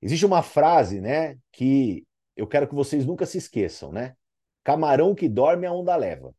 [0.01, 4.15] Existe uma frase, né, que eu quero que vocês nunca se esqueçam, né?
[4.63, 6.35] Camarão que dorme a onda leva.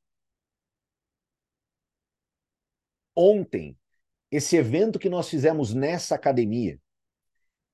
[3.17, 3.77] Ontem,
[4.31, 6.81] esse evento que nós fizemos nessa academia,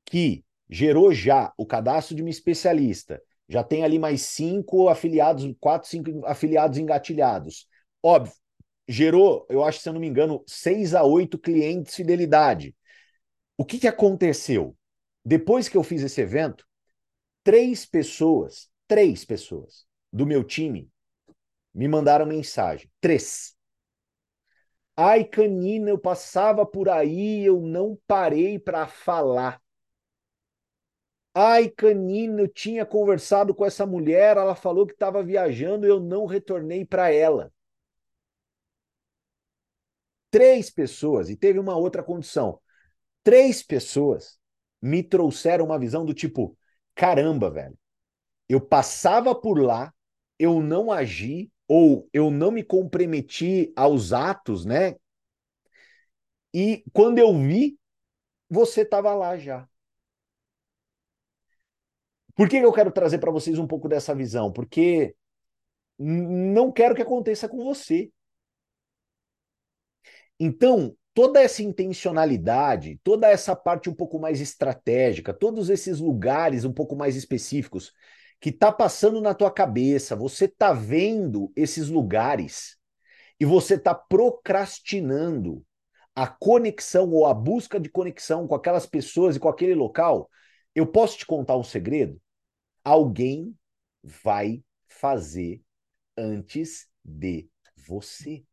[0.05, 5.89] que gerou já o cadastro de uma especialista, já tem ali mais cinco afiliados, quatro,
[5.89, 7.69] cinco afiliados engatilhados.
[8.03, 8.35] Óbvio,
[8.89, 12.75] gerou, eu acho, se eu não me engano, seis a oito clientes fidelidade.
[13.57, 14.77] O que, que aconteceu?
[15.25, 16.67] Depois que eu fiz esse evento,
[17.43, 20.89] três pessoas, três pessoas do meu time
[21.75, 22.91] me mandaram mensagem.
[23.01, 23.55] Três.
[24.97, 29.61] Ai, canina, eu passava por aí, eu não parei para falar.
[31.35, 36.26] Ai, canina, eu tinha conversado com essa mulher, ela falou que estava viajando, eu não
[36.26, 37.53] retornei para ela.
[40.30, 42.61] Três pessoas, e teve uma outra condição.
[43.24, 44.39] Três pessoas
[44.82, 46.57] me trouxeram uma visão do tipo:
[46.95, 47.78] caramba, velho,
[48.49, 49.95] eu passava por lá,
[50.39, 54.97] eu não agi, ou eu não me comprometi aos atos, né?
[56.55, 57.78] E quando eu vi,
[58.51, 59.68] você estava lá já.
[62.35, 64.53] Por que eu quero trazer para vocês um pouco dessa visão?
[64.53, 65.14] Porque
[65.99, 68.11] não quero que aconteça com você.
[70.39, 76.72] Então, toda essa intencionalidade, toda essa parte um pouco mais estratégica, todos esses lugares um
[76.72, 77.93] pouco mais específicos
[78.41, 82.76] que tá passando na tua cabeça, você tá vendo esses lugares
[83.39, 85.64] e você tá procrastinando
[86.14, 90.28] a conexão ou a busca de conexão com aquelas pessoas e com aquele local,
[90.74, 92.20] eu posso te contar um segredo?
[92.85, 93.57] Alguém
[94.03, 95.62] vai fazer
[96.16, 98.45] antes de você.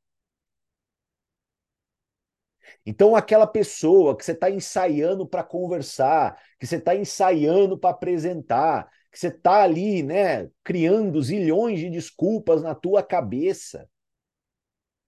[2.86, 8.90] Então, aquela pessoa que você está ensaiando para conversar, que você está ensaiando para apresentar,
[9.12, 13.90] que você está ali, né, criando zilhões de desculpas na tua cabeça,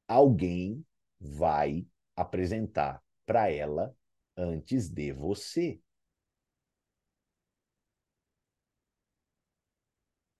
[0.07, 0.85] alguém
[1.19, 3.95] vai apresentar para ela
[4.35, 5.79] antes de você.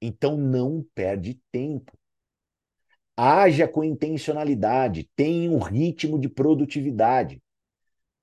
[0.06, 1.98] Então não perde tempo.
[3.16, 7.42] Haja com intencionalidade, tenha um ritmo de produtividade.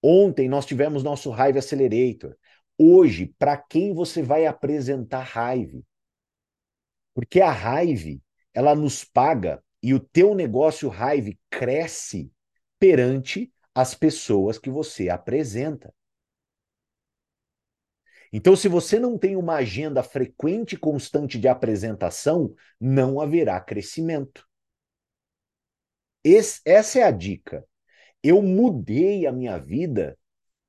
[0.03, 2.37] Ontem nós tivemos nosso Hive Accelerator.
[2.77, 5.83] Hoje, para quem você vai apresentar Hive?
[7.15, 8.21] Porque a Hive,
[8.53, 12.31] ela nos paga e o teu negócio Hive cresce
[12.79, 15.95] perante as pessoas que você apresenta.
[18.33, 24.47] Então, se você não tem uma agenda frequente e constante de apresentação, não haverá crescimento.
[26.23, 27.67] Esse, essa é a dica.
[28.23, 30.17] Eu mudei a minha vida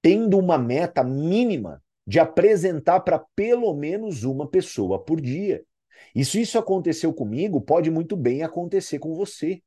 [0.02, 5.64] tendo uma meta mínima de apresentar para pelo menos uma pessoa por dia.
[6.16, 9.62] E se isso aconteceu comigo, pode muito bem acontecer com você.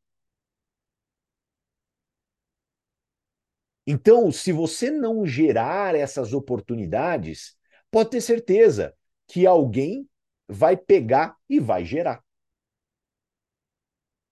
[3.87, 7.55] Então, se você não gerar essas oportunidades,
[7.95, 8.93] pode ter certeza
[9.29, 10.11] que alguém
[10.49, 12.25] vai pegar e vai gerar.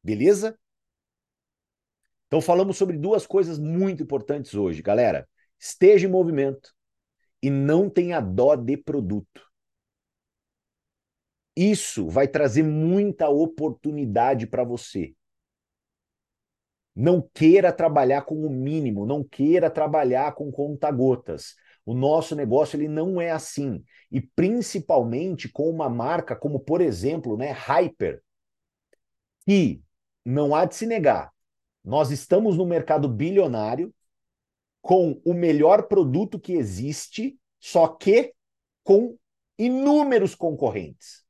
[0.03, 0.59] Beleza?
[2.27, 5.29] Então falamos sobre duas coisas muito importantes hoje, galera.
[5.61, 6.75] Esteja em movimento
[7.41, 9.49] e não tenha dó de produto.
[11.55, 15.15] Isso vai trazer muita oportunidade para você.
[16.97, 21.55] Não queira trabalhar com o mínimo, não queira trabalhar com conta-gotas.
[21.85, 23.83] O nosso negócio ele não é assim.
[24.11, 28.23] E principalmente com uma marca como, por exemplo, né, Hyper,
[29.45, 29.83] que
[30.25, 31.33] não há de se negar,
[31.85, 33.93] nós estamos no mercado bilionário
[34.81, 38.35] com o melhor produto que existe, só que
[38.85, 39.17] com
[39.59, 41.25] inúmeros concorrentes.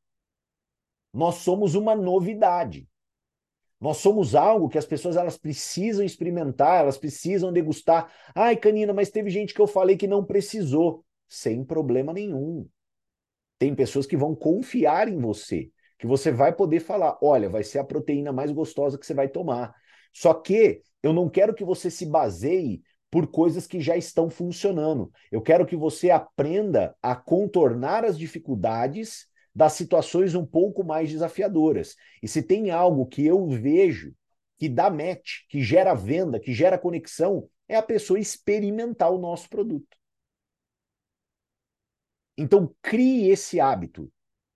[1.13, 2.89] Nós somos uma novidade.
[3.83, 8.13] Nós somos algo que as pessoas elas precisam experimentar, elas precisam degustar.
[8.33, 11.05] Ai, Canina, mas teve gente que eu falei que não precisou.
[11.29, 12.69] Sem problema nenhum.
[13.59, 15.69] Tem pessoas que vão confiar em você,
[15.99, 19.29] que você vai poder falar: olha, vai ser a proteína mais gostosa que você vai
[19.29, 19.75] tomar.
[20.13, 25.11] Só que eu não quero que você se baseie por coisas que já estão funcionando.
[25.29, 31.97] Eu quero que você aprenda a contornar as dificuldades das situações um pouco mais desafiadoras.
[32.23, 34.15] E se tem algo que eu vejo
[34.59, 39.49] que dá match, que gera venda, que gera conexão, é a pessoa experimentar o nosso
[39.49, 39.97] produto.
[42.37, 44.11] Então, crie esse hábito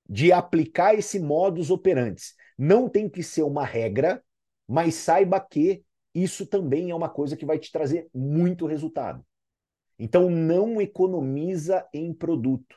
[0.09, 2.23] de aplicar esse modus operandi.
[2.57, 4.25] Não tem que ser uma regra,
[4.67, 5.85] mas saiba que
[6.15, 9.27] isso também é uma coisa que vai te trazer muito resultado.
[9.99, 12.77] Então, não economiza em produto.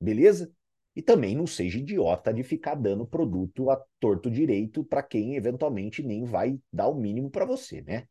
[0.00, 0.52] Beleza?
[0.96, 6.02] E também não seja idiota de ficar dando produto a torto direito para quem eventualmente
[6.02, 8.08] nem vai dar o mínimo para você, né?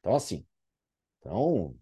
[0.00, 0.46] Então, assim,
[1.20, 1.76] então,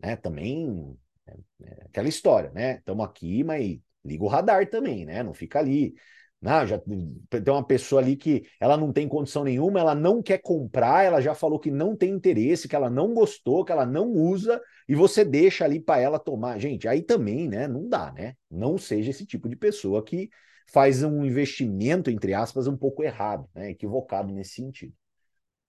[0.00, 2.76] né, também é, é aquela história, né?
[2.78, 5.22] Estamos aqui, mas liga o radar também, né?
[5.22, 5.94] Não fica ali.
[6.44, 7.18] Não, já tem
[7.48, 11.34] uma pessoa ali que ela não tem condição nenhuma, ela não quer comprar, ela já
[11.34, 15.24] falou que não tem interesse, que ela não gostou, que ela não usa, e você
[15.24, 16.58] deixa ali para ela tomar.
[16.58, 17.66] Gente, aí também, né?
[17.66, 18.36] Não dá, né?
[18.50, 20.28] Não seja esse tipo de pessoa que
[20.70, 23.70] faz um investimento, entre aspas, um pouco errado, né?
[23.70, 24.92] Equivocado nesse sentido.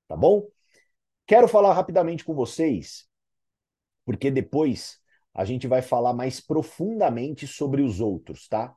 [0.10, 0.46] Tá bom?
[1.26, 3.08] Quero falar rapidamente com vocês,
[4.04, 5.00] porque depois
[5.34, 8.76] a gente vai falar mais profundamente sobre os outros, tá?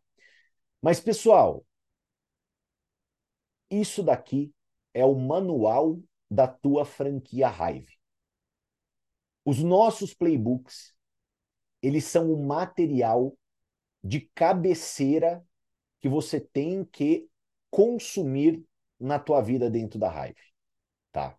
[0.80, 1.64] Mas, pessoal,
[3.70, 4.52] isso daqui
[4.94, 6.00] é o manual
[6.30, 7.98] da tua franquia Hive.
[9.44, 10.94] Os nossos playbooks,
[11.80, 13.36] eles são o material
[14.02, 15.44] de cabeceira
[16.00, 17.28] que você tem que
[17.70, 18.62] consumir
[18.98, 20.40] na tua vida dentro da Hive,
[21.12, 21.36] tá?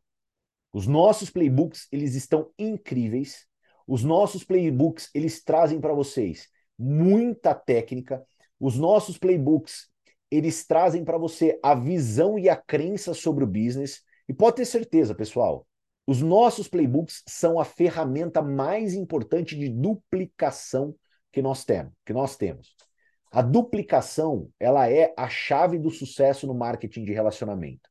[0.71, 3.47] Os nossos playbooks, eles estão incríveis.
[3.87, 8.25] Os nossos playbooks, eles trazem para vocês muita técnica.
[8.59, 9.88] Os nossos playbooks,
[10.31, 14.03] eles trazem para você a visão e a crença sobre o business.
[14.27, 15.65] E pode ter certeza, pessoal,
[16.05, 20.95] os nossos playbooks são a ferramenta mais importante de duplicação
[21.31, 22.75] que nós temos, que nós temos.
[23.31, 27.89] A duplicação, ela é a chave do sucesso no marketing de relacionamento.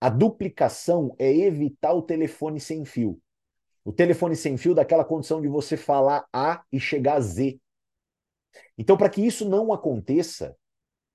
[0.00, 3.20] A duplicação é evitar o telefone sem fio.
[3.84, 7.60] O telefone sem fio daquela condição de você falar A e chegar a Z.
[8.76, 10.56] Então, para que isso não aconteça,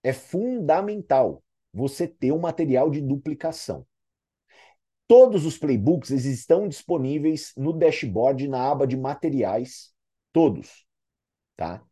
[0.03, 3.85] é fundamental você ter um material de duplicação.
[5.07, 9.93] Todos os playbooks estão disponíveis no dashboard na aba de materiais,
[10.31, 10.85] todos,
[11.55, 11.83] tá?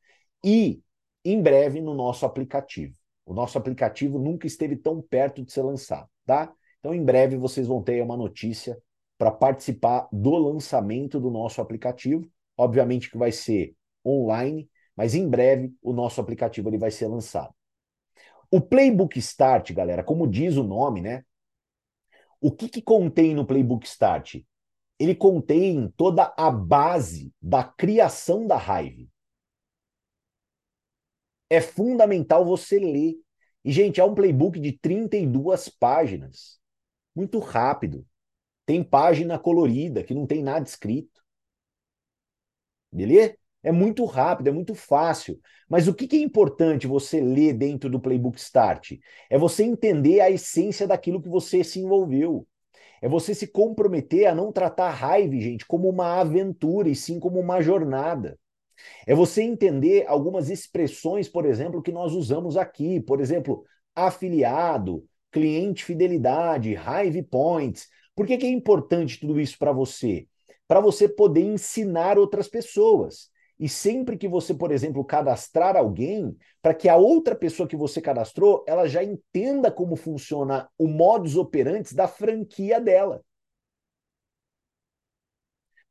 [0.44, 0.82] E
[1.24, 2.98] em breve no nosso aplicativo.
[3.26, 6.52] O nosso aplicativo nunca esteve tão perto de ser lançado, tá?
[6.80, 8.78] Então em breve vocês vão ter uma notícia
[9.18, 12.28] para participar do lançamento do nosso aplicativo.
[12.58, 13.76] Obviamente que vai ser
[14.06, 17.54] online, mas em breve o nosso aplicativo ele vai ser lançado.
[18.52, 21.24] O Playbook Start, galera, como diz o nome, né?
[22.40, 24.44] O que, que contém no Playbook Start?
[25.00, 29.10] Ele contém toda a base da criação da Hive.
[31.50, 33.16] É fundamental você ler.
[33.64, 36.60] E, gente, é um playbook de 32 páginas.
[37.16, 38.06] Muito rápido.
[38.66, 41.22] Tem página colorida, que não tem nada escrito.
[42.92, 43.38] Beleza?
[43.64, 45.40] É muito rápido, é muito fácil.
[45.70, 48.94] Mas o que é importante você ler dentro do Playbook Start?
[49.30, 52.46] É você entender a essência daquilo que você se envolveu.
[53.02, 57.20] É você se comprometer a não tratar a raiva, gente, como uma aventura e sim
[57.20, 58.38] como uma jornada.
[59.06, 63.00] É você entender algumas expressões, por exemplo, que nós usamos aqui.
[63.02, 63.64] Por exemplo,
[63.96, 67.88] afiliado, cliente fidelidade, Hive Points.
[68.16, 70.28] Por que, que é importante tudo isso para você?
[70.68, 73.30] Para você poder ensinar outras pessoas.
[73.60, 78.02] E sempre que você, por exemplo, cadastrar alguém, para que a outra pessoa que você
[78.02, 83.24] cadastrou, ela já entenda como funciona o modus operandi da franquia dela.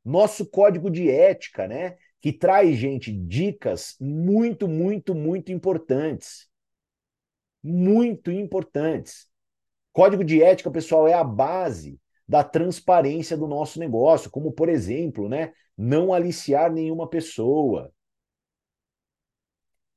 [0.03, 1.95] Nosso código de ética, né?
[2.21, 6.49] Que traz, gente, dicas muito, muito, muito importantes.
[7.63, 9.27] Muito importantes.
[9.93, 11.99] Código de ética, pessoal, é a base
[12.33, 17.93] da transparência do nosso negócio, como, por exemplo, né, não aliciar nenhuma pessoa,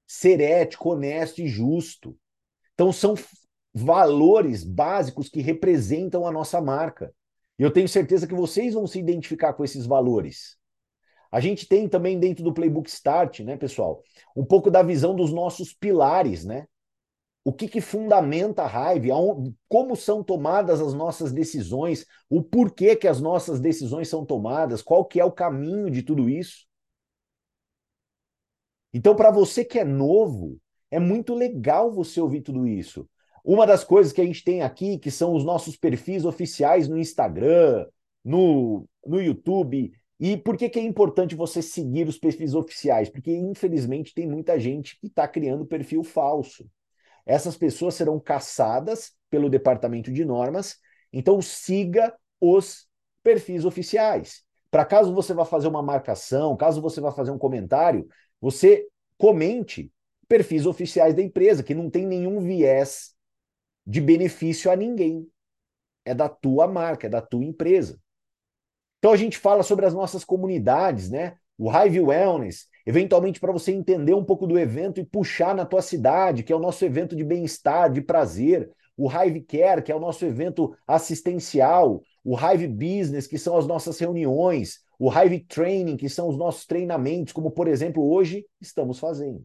[0.07, 2.15] ser ético, honesto e justo.
[2.75, 3.15] Então, são
[3.73, 7.11] valores básicos que representam a nossa marca.
[7.59, 10.59] E eu tenho certeza que vocês vão se identificar com esses valores.
[11.33, 14.03] A gente tem também dentro do Playbook Start, né, pessoal,
[14.37, 16.67] um pouco da visão dos nossos pilares, né?
[17.47, 19.07] O que, que fundamenta a raiva,
[19.69, 25.05] como são tomadas as nossas decisões, o porquê que as nossas decisões são tomadas, qual
[25.05, 26.67] que é o caminho de tudo isso.
[28.93, 30.59] Então, para você que é novo,
[30.91, 33.09] é muito legal você ouvir tudo isso.
[33.45, 36.99] Uma das coisas que a gente tem aqui, que são os nossos perfis oficiais no
[36.99, 37.87] Instagram,
[38.25, 39.93] no, no YouTube.
[40.19, 43.09] E por que, que é importante você seguir os perfis oficiais?
[43.09, 46.69] Porque, infelizmente, tem muita gente que está criando perfil falso.
[47.27, 50.79] Essas pessoas serão caçadas pelo departamento de normas,
[51.13, 52.89] então siga os
[53.23, 54.45] perfis oficiais.
[54.71, 58.09] Para caso você vá fazer uma marcação, caso você vá fazer um comentário,
[58.41, 58.87] você
[59.19, 59.93] comente
[60.29, 63.15] perfis oficiais da empresa, que não tem nenhum viés
[63.87, 65.29] de benefício a ninguém.
[66.05, 68.01] É da tua marca, é da tua empresa.
[68.99, 71.37] Então a gente fala sobre as nossas comunidades, né?
[71.59, 75.83] O Hive Wellness, eventualmente para você entender um pouco do evento e puxar na tua
[75.83, 79.95] cidade, que é o nosso evento de bem-estar, de prazer, o Hive Care, que é
[79.95, 85.97] o nosso evento assistencial, o Hive Business, que são as nossas reuniões, o Hive Training,
[85.97, 89.45] que são os nossos treinamentos, como por exemplo hoje estamos fazendo.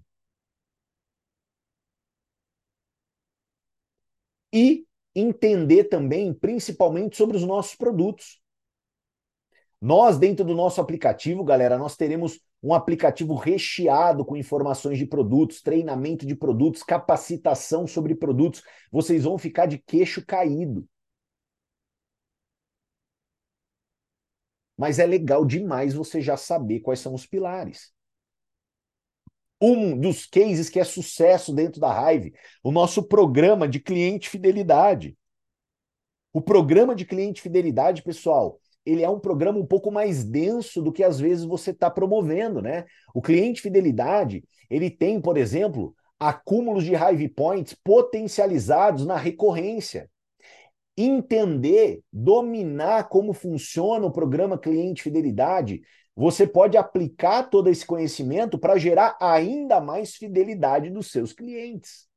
[4.54, 4.86] E
[5.16, 8.42] entender também, principalmente, sobre os nossos produtos.
[9.82, 15.60] Nós, dentro do nosso aplicativo, galera, nós teremos um aplicativo recheado com informações de produtos,
[15.60, 18.62] treinamento de produtos, capacitação sobre produtos.
[18.92, 20.88] Vocês vão ficar de queixo caído.
[24.78, 27.92] Mas é legal demais você já saber quais são os pilares.
[29.60, 35.18] Um dos cases que é sucesso dentro da Hive, o nosso programa de cliente fidelidade.
[36.32, 40.92] O programa de cliente fidelidade, pessoal, ele é um programa um pouco mais denso do
[40.92, 42.86] que às vezes você está promovendo, né?
[43.14, 50.10] O cliente fidelidade, ele tem, por exemplo, acúmulos de Hive Points potencializados na recorrência.
[50.98, 55.82] Entender, dominar como funciona o programa cliente fidelidade,
[56.16, 62.08] você pode aplicar todo esse conhecimento para gerar ainda mais fidelidade dos seus clientes.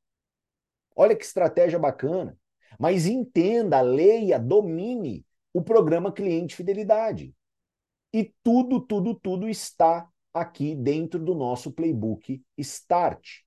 [0.97, 2.37] Olha que estratégia bacana.
[2.79, 7.33] Mas entenda, leia, domine o programa Cliente Fidelidade.
[8.13, 13.45] E tudo, tudo, tudo está aqui dentro do nosso playbook Start.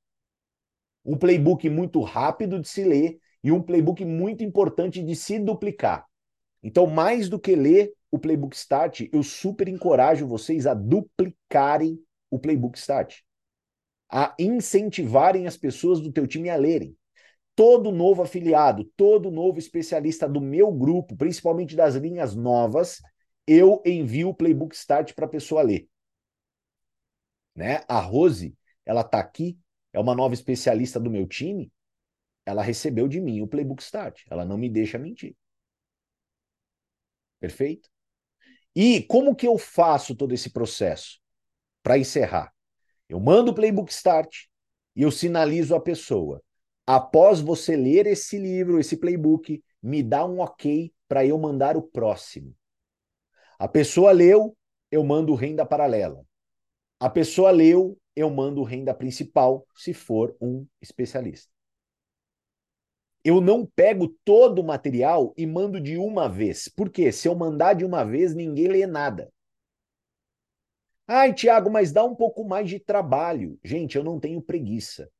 [1.03, 6.05] Um playbook muito rápido de se ler e um playbook muito importante de se duplicar.
[6.63, 12.01] Então, mais do que ler o playbook Start, eu super encorajo vocês a duplicarem
[12.31, 13.19] o playbook Start,
[14.09, 16.96] a incentivarem as pessoas do teu time a lerem
[17.57, 23.01] todo novo afiliado, todo novo especialista do meu grupo, principalmente das linhas novas,
[23.47, 25.89] eu envio o Playbook Start para a pessoa ler.
[27.55, 27.83] Né?
[27.87, 28.55] A Rose,
[28.85, 29.57] ela está aqui,
[29.91, 31.73] é uma nova especialista do meu time,
[32.45, 35.35] ela recebeu de mim o Playbook Start, ela não me deixa mentir.
[37.39, 37.89] Perfeito?
[38.75, 41.19] E como que eu faço todo esse processo?
[41.81, 42.53] Para encerrar,
[43.09, 44.45] eu mando o Playbook Start
[44.95, 46.39] e eu sinalizo a pessoa
[46.87, 51.81] após você ler esse livro, esse playbook, me dá um ok para eu mandar o
[51.81, 52.55] próximo.
[53.59, 54.55] A pessoa leu,
[54.89, 56.25] eu mando renda paralela.
[56.97, 61.51] A pessoa leu, eu mando renda principal, se for um especialista.
[63.21, 66.69] Eu não pego todo o material e mando de uma vez.
[66.69, 67.11] Por quê?
[67.11, 69.29] Se eu mandar de uma vez, ninguém lê nada.
[71.05, 73.59] Ai, Tiago, mas dá um pouco mais de trabalho.
[73.61, 75.11] Gente, eu não tenho preguiça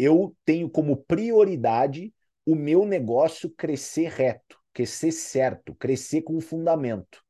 [0.00, 2.14] eu tenho como prioridade
[2.46, 7.22] o meu negócio crescer reto, crescer certo, crescer com fundamento.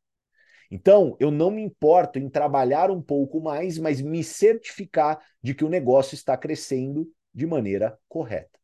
[0.71, 5.65] Então, eu não me importo em trabalhar um pouco mais, mas me certificar de que
[5.65, 8.57] o negócio está crescendo de maneira correta.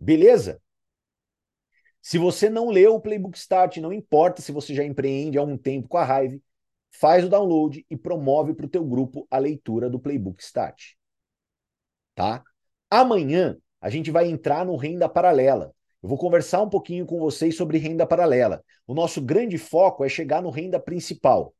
[0.00, 0.62] Beleza?
[2.00, 5.58] Se você não leu o Playbook Start, não importa se você já empreende há um
[5.58, 6.42] tempo com a Hive,
[6.90, 10.96] faz o download e promove para o teu grupo a leitura do Playbook Start
[12.16, 12.42] tá?
[12.90, 15.72] Amanhã a gente vai entrar no renda paralela.
[16.02, 18.64] Eu vou conversar um pouquinho com vocês sobre renda paralela.
[18.86, 21.54] O nosso grande foco é chegar no renda principal.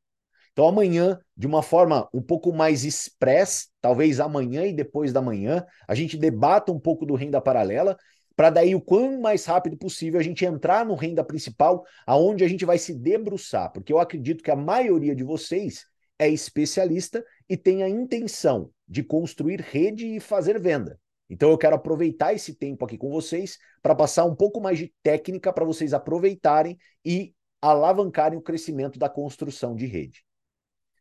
[0.51, 5.63] Então amanhã, de uma forma um pouco mais express, talvez amanhã e depois da manhã,
[5.87, 7.95] a gente debata um pouco do renda paralela,
[8.35, 12.47] para daí o quão mais rápido possível a gente entrar no renda principal, aonde a
[12.47, 15.85] gente vai se debruçar, porque eu acredito que a maioria de vocês
[16.17, 20.99] é especialista e tem a intenção de construir rede e fazer venda.
[21.29, 24.93] Então eu quero aproveitar esse tempo aqui com vocês para passar um pouco mais de
[25.03, 30.23] técnica para vocês aproveitarem e alavancarem o crescimento da construção de rede.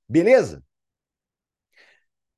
[0.09, 0.65] Beleza?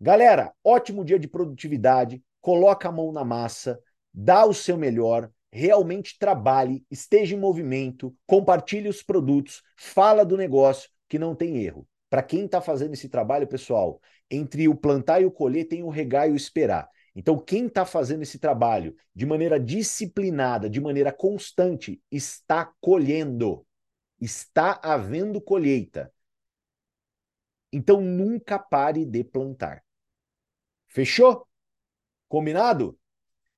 [0.00, 3.80] Galera, ótimo dia de produtividade, coloca a mão na massa,
[4.12, 10.90] dá o seu melhor, realmente trabalhe, esteja em movimento, compartilhe os produtos, fala do negócio
[11.08, 11.86] que não tem erro.
[12.10, 14.00] Para quem está fazendo esse trabalho, pessoal,
[14.30, 16.88] entre o plantar e o colher tem o regar e o esperar.
[17.14, 23.66] Então, quem está fazendo esse trabalho de maneira disciplinada, de maneira constante, está colhendo.
[24.20, 26.12] Está havendo colheita.
[27.72, 29.84] Então, nunca pare de plantar.
[30.86, 31.46] Fechou?
[32.28, 32.98] Combinado?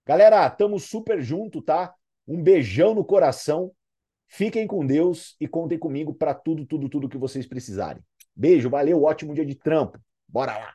[0.07, 1.94] Galera, estamos super junto, tá?
[2.26, 3.72] Um beijão no coração.
[4.26, 8.03] Fiquem com Deus e contem comigo para tudo, tudo, tudo que vocês precisarem.
[8.41, 9.99] Beijo, valeu, ótimo dia de trampo.
[10.28, 10.74] Bora lá!